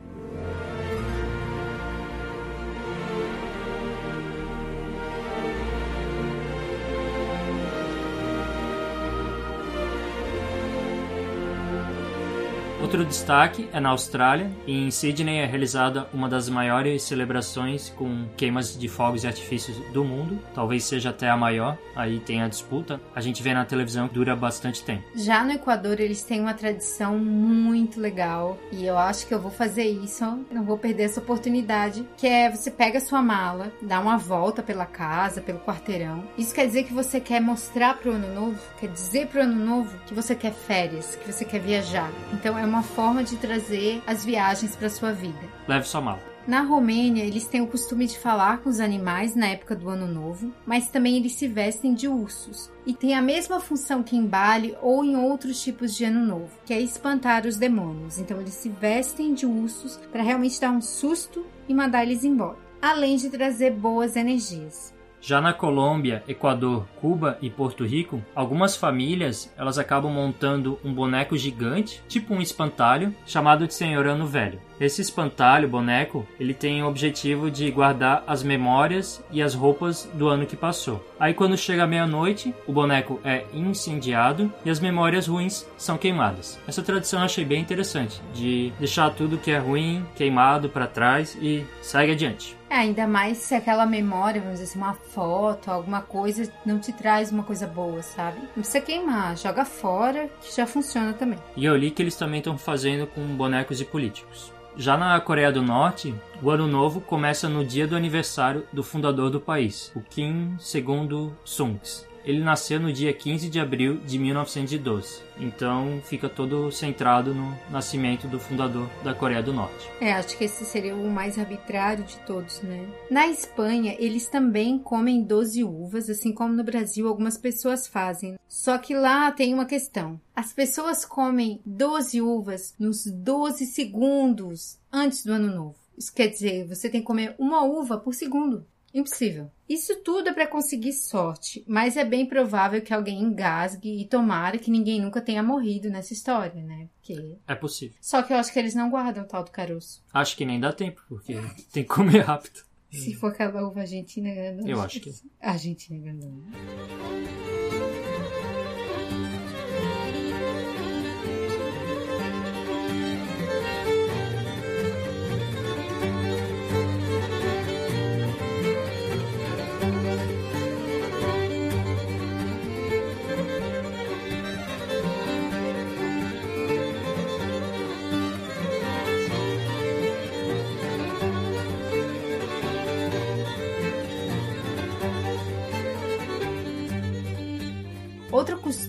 Outro 12.95 13.09
destaque 13.09 13.69
é 13.73 13.79
na 13.81 13.89
Austrália. 13.89 14.49
Em 14.65 14.89
Sydney 14.89 15.39
é 15.39 15.45
realizada 15.45 16.07
uma 16.13 16.29
das 16.29 16.47
maiores 16.47 17.03
celebrações 17.03 17.89
com 17.89 18.25
queimas 18.37 18.79
de 18.79 18.87
fogos 18.87 19.25
e 19.25 19.27
artifícios 19.27 19.75
do 19.91 20.05
mundo. 20.05 20.39
Talvez 20.53 20.85
seja 20.85 21.09
até 21.09 21.29
a 21.29 21.35
maior. 21.35 21.77
Aí 21.93 22.21
tem 22.21 22.41
a 22.41 22.47
disputa. 22.47 23.01
A 23.13 23.19
gente 23.19 23.43
vê 23.43 23.53
na 23.53 23.65
televisão 23.65 24.07
que 24.07 24.13
dura 24.13 24.33
bastante 24.33 24.81
tempo. 24.81 25.03
Já 25.13 25.43
no 25.43 25.51
Equador 25.51 25.99
eles 25.99 26.23
têm 26.23 26.39
uma 26.39 26.53
tradição 26.53 27.19
muito 27.19 27.99
legal 27.99 28.57
e 28.71 28.85
eu 28.85 28.97
acho 28.97 29.27
que 29.27 29.33
eu 29.33 29.41
vou 29.41 29.51
fazer 29.51 29.83
isso. 29.83 30.23
Não 30.49 30.63
vou 30.63 30.77
perder 30.77 31.03
essa 31.03 31.19
oportunidade. 31.19 32.07
Que 32.15 32.27
é 32.27 32.49
você 32.49 32.71
pega 32.71 32.99
a 32.99 33.01
sua 33.01 33.21
mala, 33.21 33.73
dá 33.81 33.99
uma 33.99 34.17
volta 34.17 34.63
pela 34.63 34.85
casa, 34.85 35.41
pelo 35.41 35.59
quarteirão. 35.59 36.23
Isso 36.37 36.55
quer 36.55 36.65
dizer 36.65 36.83
que 36.83 36.93
você 36.93 37.19
quer 37.19 37.41
mostrar 37.41 37.95
pro 37.97 38.13
ano 38.13 38.33
novo, 38.33 38.59
quer 38.79 38.87
dizer 38.87 39.27
pro 39.27 39.41
ano 39.41 39.65
novo 39.65 39.97
que 40.07 40.13
você 40.13 40.33
quer 40.33 40.53
férias, 40.53 41.17
que 41.17 41.29
você 41.29 41.43
quer 41.43 41.59
viajar. 41.59 42.09
Então 42.31 42.57
é 42.57 42.63
uma 42.63 42.84
forma 42.85 43.23
de 43.23 43.35
trazer 43.35 44.01
as 44.07 44.23
viagens 44.23 44.75
para 44.75 44.89
sua 44.89 45.11
vida. 45.11 45.41
Leve 45.67 45.87
sua 45.87 46.01
mala. 46.01 46.35
Na 46.47 46.61
Romênia, 46.61 47.23
eles 47.23 47.47
têm 47.47 47.61
o 47.61 47.67
costume 47.67 48.05
de 48.05 48.19
falar 48.19 48.59
com 48.59 48.69
os 48.69 48.79
animais 48.79 49.35
na 49.35 49.47
época 49.47 49.75
do 49.75 49.89
Ano 49.89 50.07
Novo, 50.07 50.53
mas 50.63 50.89
também 50.89 51.17
eles 51.17 51.33
se 51.33 51.47
vestem 51.47 51.95
de 51.95 52.07
ursos 52.07 52.71
e 52.85 52.93
tem 52.93 53.15
a 53.15 53.21
mesma 53.21 53.59
função 53.59 54.03
que 54.03 54.15
em 54.15 54.27
Bali 54.27 54.77
ou 54.79 55.03
em 55.03 55.15
outros 55.15 55.59
tipos 55.63 55.95
de 55.95 56.05
Ano 56.05 56.23
Novo, 56.23 56.51
que 56.63 56.71
é 56.71 56.79
espantar 56.79 57.47
os 57.47 57.57
demônios. 57.57 58.19
Então, 58.19 58.39
eles 58.39 58.53
se 58.53 58.69
vestem 58.69 59.33
de 59.33 59.47
ursos 59.47 59.99
para 60.11 60.21
realmente 60.21 60.61
dar 60.61 60.69
um 60.69 60.81
susto 60.81 61.47
e 61.67 61.73
mandar 61.73 62.03
eles 62.03 62.23
embora, 62.23 62.59
além 62.79 63.15
de 63.15 63.27
trazer 63.31 63.71
boas 63.71 64.15
energias. 64.15 64.94
Já 65.27 65.41
na 65.41 65.51
Colômbia, 65.51 66.23
Equador, 66.27 66.85
Cuba 67.01 67.39
e 67.41 67.49
Porto 67.49 67.83
Rico, 67.83 68.21
algumas 68.35 68.77
famílias 68.77 69.51
elas 69.57 69.79
acabam 69.79 70.13
montando 70.13 70.79
um 70.83 70.93
boneco 70.93 71.35
gigante, 71.35 71.99
tipo 72.07 72.31
um 72.31 72.43
espantalho, 72.43 73.11
chamado 73.25 73.65
de 73.65 73.73
Senhor 73.73 74.05
Ano 74.05 74.27
Velho. 74.27 74.61
Esse 74.79 75.01
espantalho, 75.01 75.69
boneco, 75.69 76.27
ele 76.39 76.53
tem 76.53 76.83
o 76.83 76.87
objetivo 76.87 77.49
de 77.49 77.71
guardar 77.71 78.23
as 78.27 78.43
memórias 78.43 79.23
e 79.31 79.41
as 79.41 79.53
roupas 79.53 80.09
do 80.13 80.27
ano 80.27 80.45
que 80.45 80.55
passou. 80.55 81.03
Aí 81.19 81.33
quando 81.33 81.57
chega 81.57 81.87
meia-noite, 81.87 82.53
o 82.67 82.73
boneco 82.73 83.19
é 83.23 83.45
incendiado 83.53 84.51
e 84.65 84.69
as 84.69 84.79
memórias 84.79 85.27
ruins 85.27 85.65
são 85.77 85.97
queimadas. 85.97 86.59
Essa 86.67 86.83
tradição 86.83 87.19
eu 87.19 87.25
achei 87.25 87.45
bem 87.45 87.61
interessante, 87.61 88.21
de 88.33 88.73
deixar 88.79 89.09
tudo 89.11 89.37
que 89.37 89.51
é 89.51 89.57
ruim 89.57 90.05
queimado 90.15 90.69
para 90.69 90.87
trás 90.87 91.37
e 91.41 91.65
segue 91.81 92.11
adiante. 92.11 92.57
É, 92.69 92.77
ainda 92.77 93.07
mais 93.07 93.37
se 93.37 93.53
aquela 93.55 93.85
memória, 93.85 94.41
vamos 94.41 94.59
dizer 94.59 94.71
assim, 94.71 94.79
uma 94.79 94.93
foto, 94.93 95.69
alguma 95.69 96.01
coisa, 96.01 96.51
não 96.65 96.79
te 96.79 96.91
traz 96.91 97.31
uma 97.31 97.43
coisa 97.43 97.67
boa, 97.67 98.01
sabe? 98.01 98.39
Não 98.39 98.63
precisa 98.63 98.81
queimar, 98.81 99.37
joga 99.37 99.63
fora, 99.63 100.29
que 100.41 100.53
já 100.53 100.65
funciona 100.65 101.13
também. 101.13 101.39
E 101.55 101.63
eu 101.63 101.75
li 101.75 101.91
que 101.91 102.01
eles 102.01 102.15
também 102.15 102.39
estão 102.39 102.57
fazendo 102.57 103.07
com 103.07 103.21
bonecos 103.21 103.77
de 103.77 103.85
políticos. 103.85 104.51
Já 104.77 104.97
na 104.97 105.17
Coreia 105.21 105.53
do 105.53 105.61
Norte, 105.61 106.13
o 106.43 106.49
Ano 106.49 106.67
Novo 106.67 106.99
começa 106.99 107.47
no 107.47 107.63
dia 107.63 107.87
do 107.87 107.95
aniversário 107.95 108.65
do 108.73 108.83
fundador 108.83 109.29
do 109.29 109.39
país, 109.39 109.89
o 109.95 110.01
Kim 110.01 110.57
II-sung. 110.57 111.79
Ele 112.25 112.43
nasceu 112.43 112.79
no 112.79 112.91
dia 112.91 113.13
15 113.13 113.49
de 113.49 113.59
abril 113.59 113.97
de 113.97 114.17
1912. 114.17 115.23
Então 115.37 116.01
fica 116.03 116.27
todo 116.27 116.71
centrado 116.71 117.35
no 117.35 117.57
nascimento 117.69 118.27
do 118.27 118.39
fundador 118.39 118.89
da 119.03 119.13
Coreia 119.13 119.43
do 119.43 119.53
Norte. 119.53 119.89
É, 120.01 120.13
acho 120.13 120.37
que 120.37 120.45
esse 120.45 120.65
seria 120.65 120.95
o 120.95 121.09
mais 121.09 121.37
arbitrário 121.37 122.03
de 122.03 122.17
todos, 122.19 122.61
né? 122.61 122.87
Na 123.11 123.27
Espanha, 123.27 123.95
eles 123.99 124.27
também 124.27 124.79
comem 124.79 125.21
12 125.21 125.63
uvas, 125.63 126.09
assim 126.09 126.33
como 126.33 126.53
no 126.53 126.63
Brasil 126.63 127.07
algumas 127.07 127.37
pessoas 127.37 127.87
fazem. 127.87 128.39
Só 128.47 128.77
que 128.77 128.95
lá 128.95 129.31
tem 129.31 129.53
uma 129.53 129.65
questão. 129.65 130.19
As 130.35 130.51
pessoas 130.51 131.05
comem 131.05 131.61
12 131.65 132.21
uvas 132.21 132.73
nos 132.79 133.05
12 133.05 133.65
segundos 133.67 134.79
antes 134.91 135.23
do 135.23 135.33
ano 135.33 135.53
novo. 135.53 135.75
Isso 135.97 136.13
quer 136.13 136.27
dizer, 136.27 136.67
você 136.67 136.89
tem 136.89 137.01
que 137.01 137.07
comer 137.07 137.35
uma 137.37 137.63
uva 137.63 137.97
por 137.97 138.13
segundo. 138.13 138.65
Impossível. 138.95 139.51
Isso 139.67 140.01
tudo 140.03 140.29
é 140.29 140.33
para 140.33 140.47
conseguir 140.47 140.93
sorte, 140.93 141.65
mas 141.67 141.97
é 141.97 142.05
bem 142.05 142.25
provável 142.25 142.81
que 142.81 142.93
alguém 142.93 143.21
engasgue 143.21 144.01
e 144.01 144.05
tomara 144.05 144.57
que 144.57 144.71
ninguém 144.71 145.01
nunca 145.01 145.19
tenha 145.19 145.43
morrido 145.43 145.89
nessa 145.89 146.13
história, 146.13 146.63
né? 146.63 146.87
Porque... 146.95 147.35
É 147.45 147.55
possível. 147.55 147.97
Só 147.99 148.23
que 148.23 148.31
eu 148.31 148.37
acho 148.37 148.53
que 148.53 148.57
eles 148.57 148.73
não 148.73 148.89
guardam 148.89 149.25
o 149.25 149.27
tal 149.27 149.43
do 149.43 149.51
caroço. 149.51 150.01
Acho 150.13 150.37
que 150.37 150.45
nem 150.45 150.61
dá 150.61 150.71
tempo, 150.71 151.03
porque 151.09 151.33
tem 151.73 151.83
que 151.83 151.89
comer 151.89 152.21
rápido. 152.21 152.63
Se 152.89 153.13
for 153.15 153.31
aquela 153.33 153.67
uva 153.67 153.81
argentina 153.81 154.33
grandona. 154.33 154.69
Eu 154.69 154.79
acho 154.79 155.01
que. 155.01 155.11
Argentina 155.41 155.99
grandona. 155.99 156.45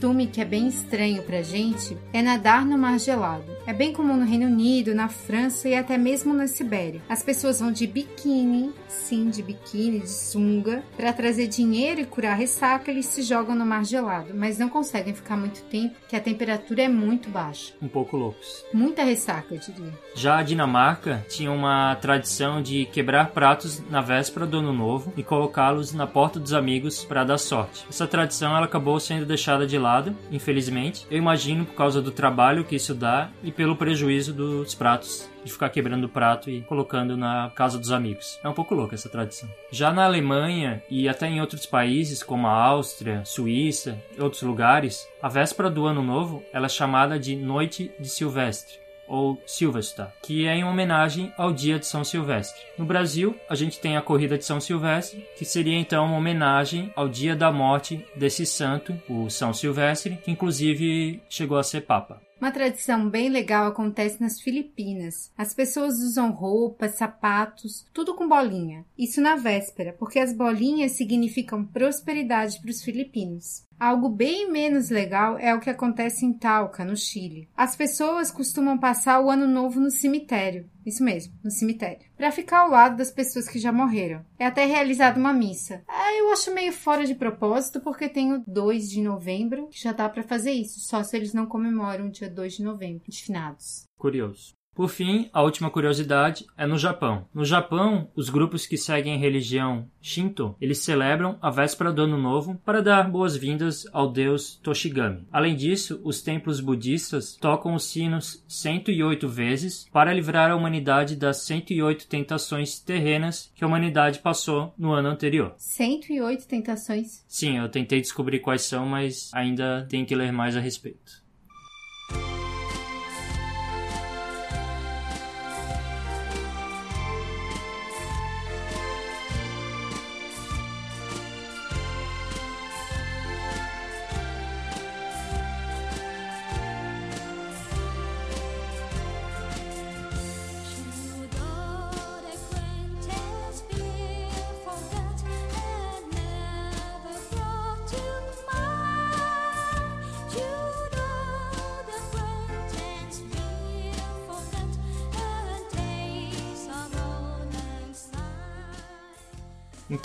Costume 0.07 0.29
que 0.29 0.41
é 0.41 0.45
bem 0.45 0.69
estranho 0.69 1.21
pra 1.25 1.43
gente 1.43 1.99
é 2.13 2.23
nadar 2.23 2.65
no 2.65 2.79
mar 2.79 2.97
gelado. 3.01 3.56
É 3.67 3.73
bem 3.73 3.93
comum 3.93 4.17
no 4.17 4.25
Reino 4.25 4.47
Unido, 4.47 4.95
na 4.95 5.09
França 5.09 5.69
e 5.69 5.75
até 5.75 5.99
mesmo 5.99 6.33
na 6.33 6.47
Sibéria. 6.47 7.03
As 7.09 7.25
pessoas 7.25 7.59
vão 7.59 7.73
de 7.73 7.85
biquíni, 7.85 8.73
sim, 8.87 9.29
de 9.29 9.43
biquíni, 9.43 9.99
de 9.99 10.09
sunga, 10.09 10.85
para 10.97 11.13
trazer 11.13 11.49
dinheiro 11.49 12.01
e 12.01 12.07
curar 12.07 12.37
ressaca, 12.37 12.93
eles 12.93 13.07
se 13.07 13.23
jogam 13.23 13.57
no 13.57 13.67
mar 13.67 13.85
gelado, 13.85 14.33
mas 14.37 14.57
não 14.57 14.69
conseguem 14.69 15.13
ficar 15.13 15.37
muito 15.37 15.65
tempo, 15.65 15.97
porque 15.99 16.15
a 16.15 16.21
temperatura 16.21 16.83
é 16.83 16.89
muito 16.89 17.29
baixa. 17.29 17.73
Um 17.83 17.89
pouco 17.89 18.17
loucos. 18.17 18.65
Muita 18.73 19.03
ressaca, 19.03 19.53
eu 19.53 19.59
diria. 19.59 19.93
Já 20.15 20.39
a 20.39 20.43
Dinamarca 20.45 21.27
tinha 21.29 21.51
uma 21.51 21.97
tradição 21.97 22.63
de 22.63 22.85
quebrar 22.87 23.31
pratos 23.31 23.83
na 23.91 24.01
véspera 24.01 24.47
do 24.47 24.59
Ano 24.59 24.73
Novo 24.73 25.13
e 25.17 25.25
colocá-los 25.25 25.93
na 25.93 26.07
porta 26.07 26.39
dos 26.39 26.53
amigos 26.53 27.05
para 27.05 27.25
dar 27.25 27.39
sorte. 27.39 27.85
Essa 27.89 28.07
tradição 28.07 28.57
ela 28.57 28.67
acabou 28.67 29.01
sendo 29.01 29.27
deixada 29.27 29.67
de 29.67 29.77
lado, 29.77 30.17
infelizmente. 30.31 31.05
Eu 31.11 31.19
imagino 31.19 31.67
por 31.67 31.75
causa 31.75 32.01
do 32.01 32.13
trabalho 32.13 32.65
que 32.65 32.77
isso 32.77 32.95
dá 32.95 33.29
e 33.43 33.56
pelo 33.57 33.75
prejuízo 33.75 34.33
dos 34.33 34.75
pratos 34.75 35.29
de 35.43 35.51
ficar 35.51 35.71
quebrando 35.71 36.05
o 36.05 36.09
prato 36.09 36.51
e 36.51 36.61
colocando 36.63 37.17
na 37.17 37.51
casa 37.55 37.79
dos 37.79 37.91
amigos. 37.91 38.39
É 38.45 38.49
um 38.49 38.53
pouco 38.53 38.75
louca 38.75 38.95
essa 38.95 39.09
tradição. 39.09 39.49
Já 39.71 39.93
na 39.93 40.05
Alemanha 40.05 40.83
e 40.91 41.09
até 41.09 41.27
em 41.27 41.41
outros 41.41 41.65
países 41.65 42.23
como 42.23 42.47
a 42.47 42.53
Áustria, 42.53 43.25
Suíça 43.25 43.99
e 44.17 44.21
outros 44.21 44.43
lugares, 44.43 45.09
a 45.23 45.29
véspera 45.29 45.71
do 45.71 45.87
Ano 45.87 46.03
Novo 46.03 46.45
ela 46.53 46.67
é 46.67 46.69
chamada 46.69 47.19
de 47.19 47.35
Noite 47.35 47.91
de 47.99 48.09
Silvestre 48.09 48.87
ou 49.09 49.41
Silvestre, 49.47 50.07
que 50.23 50.47
é 50.47 50.57
em 50.57 50.65
homenagem 50.65 51.33
ao 51.37 51.53
dia 51.53 51.79
de 51.79 51.87
São 51.87 52.05
Silvestre. 52.05 52.61
No 52.77 52.85
Brasil, 52.85 53.37
a 53.49 53.55
gente 53.55 53.79
tem 53.79 53.97
a 53.97 54.03
corrida 54.03 54.37
de 54.37 54.45
São 54.45 54.61
Silvestre, 54.61 55.25
que 55.39 55.45
seria 55.45 55.79
então 55.79 56.07
uma 56.07 56.17
homenagem 56.17 56.93
ao 56.97 57.09
dia 57.09 57.37
da 57.37 57.53
morte 57.53 58.05
desse 58.17 58.45
santo, 58.45 59.01
o 59.09 59.31
São 59.31 59.53
Silvestre, 59.53 60.19
que 60.25 60.31
inclusive 60.31 61.23
chegou 61.29 61.57
a 61.57 61.63
ser 61.63 61.83
papa. 61.83 62.21
Uma 62.39 62.53
tradição 62.53 63.09
bem 63.09 63.31
legal 63.31 63.67
acontece 63.67 64.21
nas 64.21 64.41
Filipinas. 64.41 65.33
As 65.39 65.55
pessoas 65.55 66.01
usam 66.01 66.31
roupas, 66.31 66.97
sapatos, 66.97 67.87
tudo 67.95 68.15
com 68.15 68.29
bolinha. 68.29 68.85
Isso 68.97 69.23
na 69.23 69.37
véspera, 69.37 69.95
porque 69.99 70.19
as 70.19 70.35
bolinhas 70.35 70.93
significam 70.93 71.65
prosperidade 71.65 72.61
para 72.61 72.71
os 72.71 72.83
filipinos. 72.83 73.66
Algo 73.79 74.09
bem 74.09 74.51
menos 74.51 74.89
legal 74.89 75.39
é 75.39 75.55
o 75.55 75.61
que 75.61 75.69
acontece 75.69 76.25
em 76.25 76.33
Talca, 76.33 76.85
no 76.85 76.97
Chile. 76.97 77.49
As 77.55 77.77
pessoas 77.77 78.31
costumam 78.31 78.79
passar 78.79 79.21
o 79.21 79.31
ano 79.31 79.47
novo 79.47 79.79
no 79.79 79.91
cemitério. 79.91 80.69
Isso 80.85 81.05
mesmo, 81.05 81.35
no 81.45 81.51
cemitério. 81.51 82.07
Para 82.17 82.33
ficar 82.33 82.61
ao 82.61 82.71
lado 82.71 82.97
das 82.97 83.11
pessoas 83.11 83.47
que 83.49 83.59
já 83.59 83.71
morreram. 83.71 84.25
É 84.39 84.47
até 84.47 84.65
realizada 84.65 85.21
uma 85.21 85.33
missa. 85.33 85.83
Ah, 85.87 86.15
eu 86.15 86.33
acho 86.33 86.55
meio 86.55 86.73
fora 86.73 87.05
de 87.05 87.15
propósito 87.15 87.81
porque 87.81 88.09
tem 88.09 88.33
o 88.33 88.43
2 88.47 88.89
de 88.89 89.03
novembro 89.03 89.69
que 89.69 89.83
já 89.83 89.93
dá 89.93 90.09
para 90.09 90.23
fazer 90.23 90.53
isso, 90.53 90.81
só 90.81 91.03
se 91.03 91.17
eles 91.17 91.35
não 91.35 91.45
comemoram 91.45 92.07
o 92.07 92.11
dia 92.11 92.31
2 92.31 92.55
de 92.55 92.63
novembro, 92.63 93.05
de 93.07 93.23
finados. 93.23 93.85
Curioso. 93.99 94.56
Por 94.77 94.91
fim, 94.91 95.31
a 95.33 95.41
última 95.41 95.71
curiosidade 95.71 96.45
é 96.55 96.67
no 96.67 96.77
Japão. 96.77 97.27
No 97.33 97.47
Japão, 97.47 98.11
os 98.15 98.29
grupos 98.29 98.67
que 98.67 98.77
seguem 98.77 99.15
a 99.15 99.19
religião 99.19 99.89
Shinto, 100.03 100.55
eles 100.61 100.81
celebram 100.81 101.39
a 101.41 101.51
véspera 101.51 101.91
do 101.91 102.03
Ano 102.03 102.19
Novo 102.19 102.61
para 102.63 102.83
dar 102.83 103.11
boas-vindas 103.11 103.87
ao 103.91 104.13
deus 104.13 104.61
Toshigami. 104.63 105.27
Além 105.33 105.57
disso, 105.57 105.99
os 106.05 106.21
templos 106.21 106.61
budistas 106.61 107.35
tocam 107.37 107.75
os 107.75 107.85
sinos 107.85 108.45
108 108.47 109.27
vezes 109.27 109.89
para 109.91 110.13
livrar 110.13 110.51
a 110.51 110.57
humanidade 110.57 111.17
das 111.17 111.39
108 111.39 112.07
tentações 112.07 112.79
terrenas 112.79 113.51
que 113.55 113.65
a 113.65 113.67
humanidade 113.67 114.19
passou 114.19 114.75
no 114.77 114.93
ano 114.93 115.09
anterior. 115.09 115.55
108 115.57 116.47
tentações? 116.47 117.25
Sim, 117.27 117.57
eu 117.57 117.69
tentei 117.71 118.03
descobrir 118.03 118.41
quais 118.41 118.61
são, 118.61 118.85
mas 118.85 119.31
ainda 119.33 119.87
tenho 119.89 120.05
que 120.05 120.15
ler 120.15 120.33
mais 120.33 120.55
a 120.55 120.61
respeito. 120.61 121.25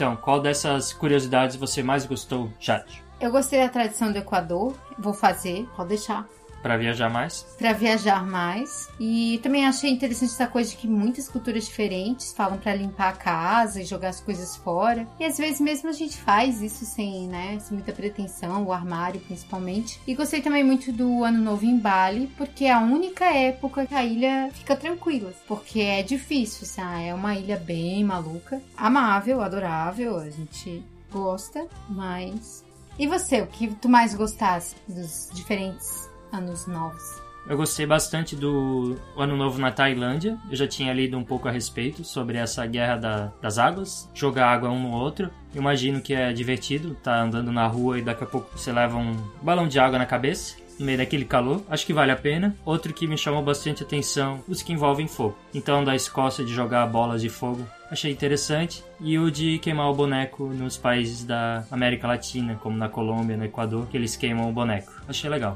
Então, 0.02 0.16
qual 0.16 0.41
dessas 0.41 0.91
curiosidades 0.91 1.56
você 1.56 1.84
mais 1.84 2.08
gostou, 2.08 2.52
chat? 2.60 3.04
Eu 3.20 3.32
gostei 3.32 3.60
da 3.60 3.70
tradição 3.70 4.12
do 4.12 4.18
Equador. 4.18 4.74
Vou 4.97 5.14
fazer, 5.14 5.70
pode 5.76 5.89
deixar. 5.89 6.28
Para 6.62 6.78
viajar 6.78 7.09
mais. 7.09 7.43
Para 7.57 7.74
viajar 7.74 8.26
mais. 8.26 8.89
E 8.99 9.39
também 9.41 9.66
achei 9.66 9.89
interessante 9.89 10.32
essa 10.32 10.47
coisa 10.47 10.70
de 10.70 10.78
que 10.78 10.88
muitas 10.88 11.28
culturas 11.28 11.66
diferentes 11.66 12.34
falam 12.34 12.57
para 12.57 12.76
limpar 12.76 13.09
a 13.09 13.14
casa 13.14 13.82
e 13.82 13.86
jogar 13.86 14.09
as 14.09 14.22
coisas 14.22 14.55
fora. 14.55 15.07
E 15.20 15.26
às 15.26 15.38
vezes 15.38 15.59
mesmo 15.59 15.89
a 15.89 15.93
gente 15.93 16.18
faz 16.18 16.62
isso 16.62 16.86
sem, 16.86 17.28
né, 17.28 17.57
sem 17.59 17.76
muita 17.76 17.91
pretensão, 17.91 18.66
o 18.66 18.72
armário 18.72 19.20
principalmente. 19.22 19.99
E 20.05 20.14
gostei 20.14 20.41
também 20.41 20.64
muito 20.64 20.91
do 20.91 21.24
Ano 21.24 21.41
Novo 21.41 21.66
em 21.66 21.78
Bali, 21.78 22.28
porque 22.38 22.66
é 22.66 22.72
a 22.72 22.80
única 22.80 23.26
época 23.26 23.86
que 23.86 23.95
a 23.95 24.03
ilha 24.03 24.49
fica 24.53 24.76
tranquila, 24.76 25.34
porque 25.47 25.82
é 25.82 26.03
difícil, 26.03 26.66
sabe? 26.66 27.05
É 27.05 27.14
uma 27.14 27.36
ilha 27.36 27.57
bem 27.57 28.03
maluca, 28.03 28.62
amável, 28.78 29.41
adorável, 29.41 30.18
a 30.18 30.30
gente 30.30 30.84
gosta, 31.12 31.68
mas 31.89 32.64
e 32.99 33.07
você, 33.07 33.41
o 33.41 33.47
que 33.47 33.68
tu 33.76 33.89
mais 33.89 34.14
gostasse 34.14 34.76
dos 34.88 35.30
diferentes 35.34 36.11
anos 36.32 36.68
novos? 36.68 37.22
Eu 37.48 37.58
gostei 37.58 37.86
bastante 37.86 38.36
do 38.36 38.96
Ano 39.18 39.36
Novo 39.36 39.60
na 39.60 39.72
Tailândia. 39.72 40.38
Eu 40.50 40.56
já 40.56 40.68
tinha 40.68 40.94
lido 40.94 41.18
um 41.18 41.24
pouco 41.24 41.48
a 41.48 41.52
respeito 41.52 42.04
sobre 42.04 42.38
essa 42.38 42.66
guerra 42.68 42.98
da, 42.98 43.32
das 43.42 43.58
águas, 43.58 44.10
jogar 44.14 44.48
água 44.48 44.70
um 44.70 44.80
no 44.80 44.92
outro. 44.92 45.32
Imagino 45.56 46.02
que 46.02 46.14
é 46.14 46.32
divertido 46.32 46.96
tá 47.02 47.22
andando 47.22 47.52
na 47.52 47.66
rua 47.66 47.98
e 47.98 48.04
daqui 48.04 48.24
a 48.24 48.28
pouco 48.28 48.58
você 48.58 48.72
leva 48.72 48.96
um 48.98 49.18
balão 49.42 49.68
de 49.68 49.80
água 49.80 49.98
na 49.98 50.06
cabeça 50.06 50.62
no 50.80 50.86
meio 50.86 50.98
daquele 50.98 51.26
calor. 51.26 51.64
Acho 51.70 51.86
que 51.86 51.94
vale 51.94 52.12
a 52.12 52.16
pena. 52.16 52.56
Outro 52.66 52.94
que 52.94 53.08
me 53.08 53.18
chamou 53.18 53.42
bastante 53.42 53.84
atenção, 53.84 54.44
os 54.48 54.62
que 54.62 54.74
envolvem 54.74 55.08
fogo. 55.08 55.38
Então, 55.54 55.84
da 55.84 55.96
Escócia 55.96 56.44
de 56.44 56.54
jogar 56.54 56.86
bolas 56.88 57.22
de 57.22 57.30
fogo, 57.30 57.66
achei 57.90 58.12
interessante. 58.12 58.84
E 59.00 59.18
o 59.18 59.32
de 59.32 59.60
queimar 59.60 59.90
o 59.90 59.96
boneco 59.96 60.46
nos 60.48 60.78
países 60.78 61.24
da 61.24 61.64
América 61.72 62.08
Latina, 62.08 62.56
como 62.62 62.78
na 62.78 62.90
Colômbia, 62.90 63.38
no 63.38 63.46
Equador, 63.46 63.88
que 63.88 63.98
eles 63.98 64.16
queimam 64.16 64.50
o 64.50 64.54
boneco. 64.54 64.92
Achei 65.08 65.30
legal. 65.30 65.56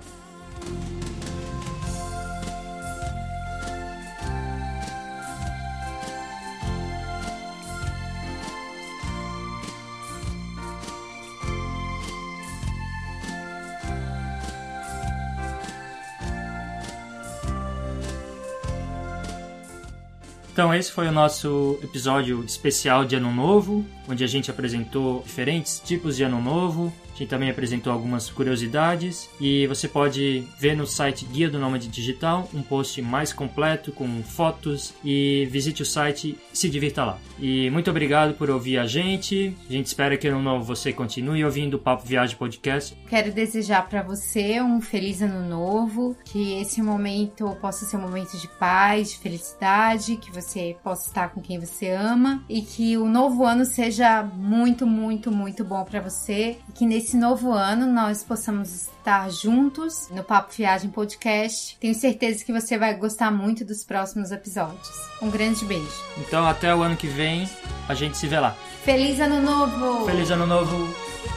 Então, 20.56 20.74
esse 20.74 20.90
foi 20.90 21.06
o 21.06 21.12
nosso 21.12 21.78
episódio 21.84 22.42
especial 22.46 23.04
de 23.04 23.14
Ano 23.14 23.30
Novo, 23.30 23.86
onde 24.08 24.24
a 24.24 24.28
gente 24.28 24.50
apresentou 24.50 25.22
diferentes 25.22 25.82
tipos 25.84 26.16
de 26.16 26.24
Ano 26.24 26.42
Novo, 26.42 26.94
a 27.16 27.18
gente 27.18 27.30
também 27.30 27.50
apresentou 27.50 27.94
algumas 27.94 28.30
curiosidades 28.30 29.30
e 29.40 29.66
você 29.68 29.88
pode 29.88 30.44
ver 30.60 30.76
no 30.76 30.86
site 30.86 31.26
Guia 31.26 31.50
do 31.50 31.58
Nômade 31.58 31.88
Digital 31.88 32.50
um 32.54 32.62
post 32.62 33.02
mais 33.02 33.32
completo 33.32 33.94
com 33.94 34.22
fotos 34.22 34.94
e 35.04 35.48
visite 35.50 35.82
o 35.82 35.86
site 35.86 36.38
e 36.54 36.58
se 36.58 36.70
divirta 36.70 37.06
lá. 37.06 37.18
E 37.40 37.70
muito 37.70 37.90
obrigado 37.90 38.34
por 38.34 38.50
ouvir 38.50 38.78
a 38.78 38.86
gente. 38.86 39.56
A 39.70 39.72
gente 39.72 39.88
espera 39.88 40.18
que 40.18 40.28
ano 40.28 40.42
novo 40.42 40.66
você 40.66 40.92
continue 40.92 41.44
ouvindo 41.46 41.76
o 41.76 41.80
Papo 41.80 42.06
Viagem 42.06 42.36
Podcast. 42.36 42.98
Quero 43.08 43.32
desejar 43.32 43.88
para 43.88 44.02
você 44.02 44.62
um 44.62 44.82
feliz 44.82 45.22
ano 45.22 45.48
novo, 45.48 46.18
que 46.26 46.60
esse 46.60 46.82
momento 46.82 47.56
possa 47.62 47.86
ser 47.86 47.96
um 47.96 48.02
momento 48.02 48.38
de 48.38 48.48
paz, 48.60 49.12
de 49.12 49.20
felicidade, 49.20 50.18
que 50.18 50.32
você 50.32 50.76
possa 50.84 51.08
estar 51.08 51.30
com 51.30 51.42
quem 51.42 51.60
você 51.60 51.92
ama 51.92 52.44
e 52.50 52.62
que 52.62 52.98
o 52.98 53.08
novo 53.08 53.46
ano 53.46 53.64
seja 53.64 54.22
muito, 54.22 54.86
muito, 54.86 55.32
muito 55.32 55.64
bom 55.64 55.84
para 55.86 56.02
você 56.02 56.58
e 56.68 56.72
que 56.74 56.86
nesse 56.86 57.05
nesse 57.06 57.18
novo 57.18 57.52
ano 57.52 57.86
nós 57.86 58.24
possamos 58.24 58.88
estar 58.98 59.30
juntos 59.30 60.10
no 60.10 60.24
Papo 60.24 60.52
Viagem 60.58 60.90
Podcast. 60.90 61.78
Tenho 61.80 61.94
certeza 61.94 62.44
que 62.44 62.52
você 62.52 62.80
vai 62.80 62.96
gostar 62.96 63.30
muito 63.30 63.64
dos 63.64 63.84
próximos 63.84 64.32
episódios. 64.32 64.90
Um 65.22 65.30
grande 65.30 65.64
beijo. 65.66 66.04
Então, 66.18 66.48
até 66.48 66.74
o 66.74 66.82
ano 66.82 66.98
que 66.98 67.06
vem, 67.06 67.48
a 67.88 67.94
gente 67.94 68.18
se 68.18 68.26
vê 68.26 68.40
lá. 68.40 68.56
Feliz 68.84 69.20
Ano 69.20 69.40
Novo! 69.40 70.04
Feliz 70.08 70.32
Ano 70.32 70.48
Novo! 70.48 71.35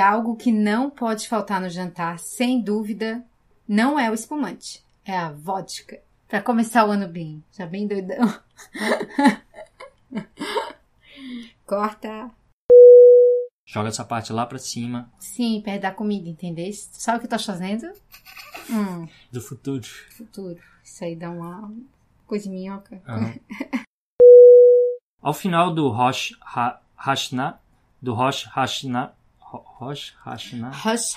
Algo 0.00 0.36
que 0.36 0.50
não 0.50 0.90
pode 0.90 1.28
faltar 1.28 1.60
no 1.60 1.68
jantar, 1.68 2.18
sem 2.18 2.60
dúvida, 2.60 3.24
não 3.68 3.98
é 3.98 4.10
o 4.10 4.14
espumante, 4.14 4.84
é 5.04 5.16
a 5.16 5.30
vodka. 5.30 6.00
Para 6.26 6.42
começar 6.42 6.86
o 6.86 6.90
ano 6.90 7.08
bem, 7.08 7.42
já 7.52 7.66
bem 7.66 7.86
doidão. 7.86 8.32
Corta. 11.66 12.30
Joga 13.66 13.88
essa 13.88 14.04
parte 14.04 14.32
lá 14.32 14.44
pra 14.46 14.58
cima. 14.58 15.08
Sim, 15.18 15.60
perto 15.64 15.82
da 15.82 15.92
comida, 15.92 16.28
entendeu? 16.28 16.68
Sabe 16.72 17.18
o 17.18 17.20
que 17.20 17.26
eu 17.26 17.30
tô 17.30 17.38
fazendo? 17.38 17.92
Hum. 18.68 19.08
Do 19.30 19.40
futuro. 19.40 19.86
Futuro. 20.10 20.60
Isso 20.82 21.04
aí 21.04 21.14
dá 21.14 21.30
uma 21.30 21.72
coisa 22.26 22.44
de 22.44 22.50
minhoca. 22.50 23.00
Uhum. 23.06 23.38
Ao 25.22 25.34
final 25.34 25.72
do 25.72 25.88
Rosh 25.88 26.32
Hashanah, 26.96 27.60
do 28.00 28.14
Rosh 28.14 28.44
Hashanah, 28.46 29.14
Rosh 29.58 30.14
Hashanah. 30.24 30.70
Rosh 30.70 31.14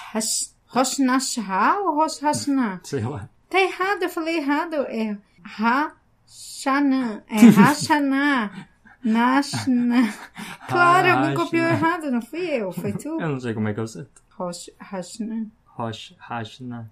Hashanah 0.68 1.80
ou 1.82 1.96
Rosh 1.96 2.20
Hashanah? 2.20 2.82
Sei 2.84 3.02
lá. 3.02 3.30
Tá 3.50 3.60
errado, 3.60 4.04
eu 4.04 4.10
falei 4.10 4.38
errado. 4.38 4.76
É 4.88 5.18
Hashanah. 5.44 7.24
É 7.28 7.38
Hashanah. 7.50 8.70
Nashna. 9.04 10.14
Claro, 10.68 11.10
alguém 11.10 11.36
copiou 11.36 11.68
errado, 11.68 12.10
não 12.10 12.22
fui 12.22 12.50
eu, 12.50 12.72
foi 12.72 12.94
tu. 12.94 13.20
Eu 13.20 13.30
não 13.30 13.40
sei 13.40 13.54
como 13.54 13.68
é 13.68 13.74
que 13.74 13.82
o 13.82 13.86
certo. 13.86 14.24
Rosh 14.32 14.72
Hashanah. 14.80 15.52
Rosh 15.66 16.16
Hashanah. 16.18 16.90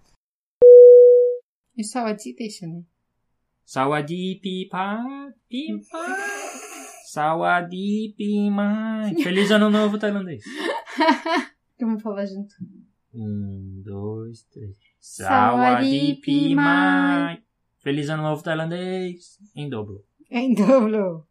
E 1.78 1.84
Sawadee 1.84 2.36
deixa, 2.36 2.68
né? 2.68 2.84
Sawadee 3.66 4.36
pipa, 4.42 5.02
pipa. 5.50 6.18
Sawadee 7.06 8.14
pima. 8.18 9.10
Feliz 9.24 9.50
ano 9.52 9.70
novo 9.70 9.98
tailandês. 9.98 10.44
Vamos 11.80 12.02
falar 12.02 12.26
junto. 12.26 12.56
Um, 13.14 13.82
dois, 13.84 14.44
três. 14.44 14.78
Sawadee 15.00 16.16
Pimai. 16.16 17.42
Feliz 17.80 18.10
ano 18.10 18.24
novo 18.24 18.44
tailandês. 18.44 19.40
Em 19.56 19.70
dobro. 19.70 20.06
Em 20.30 20.54
dobro. 20.54 21.28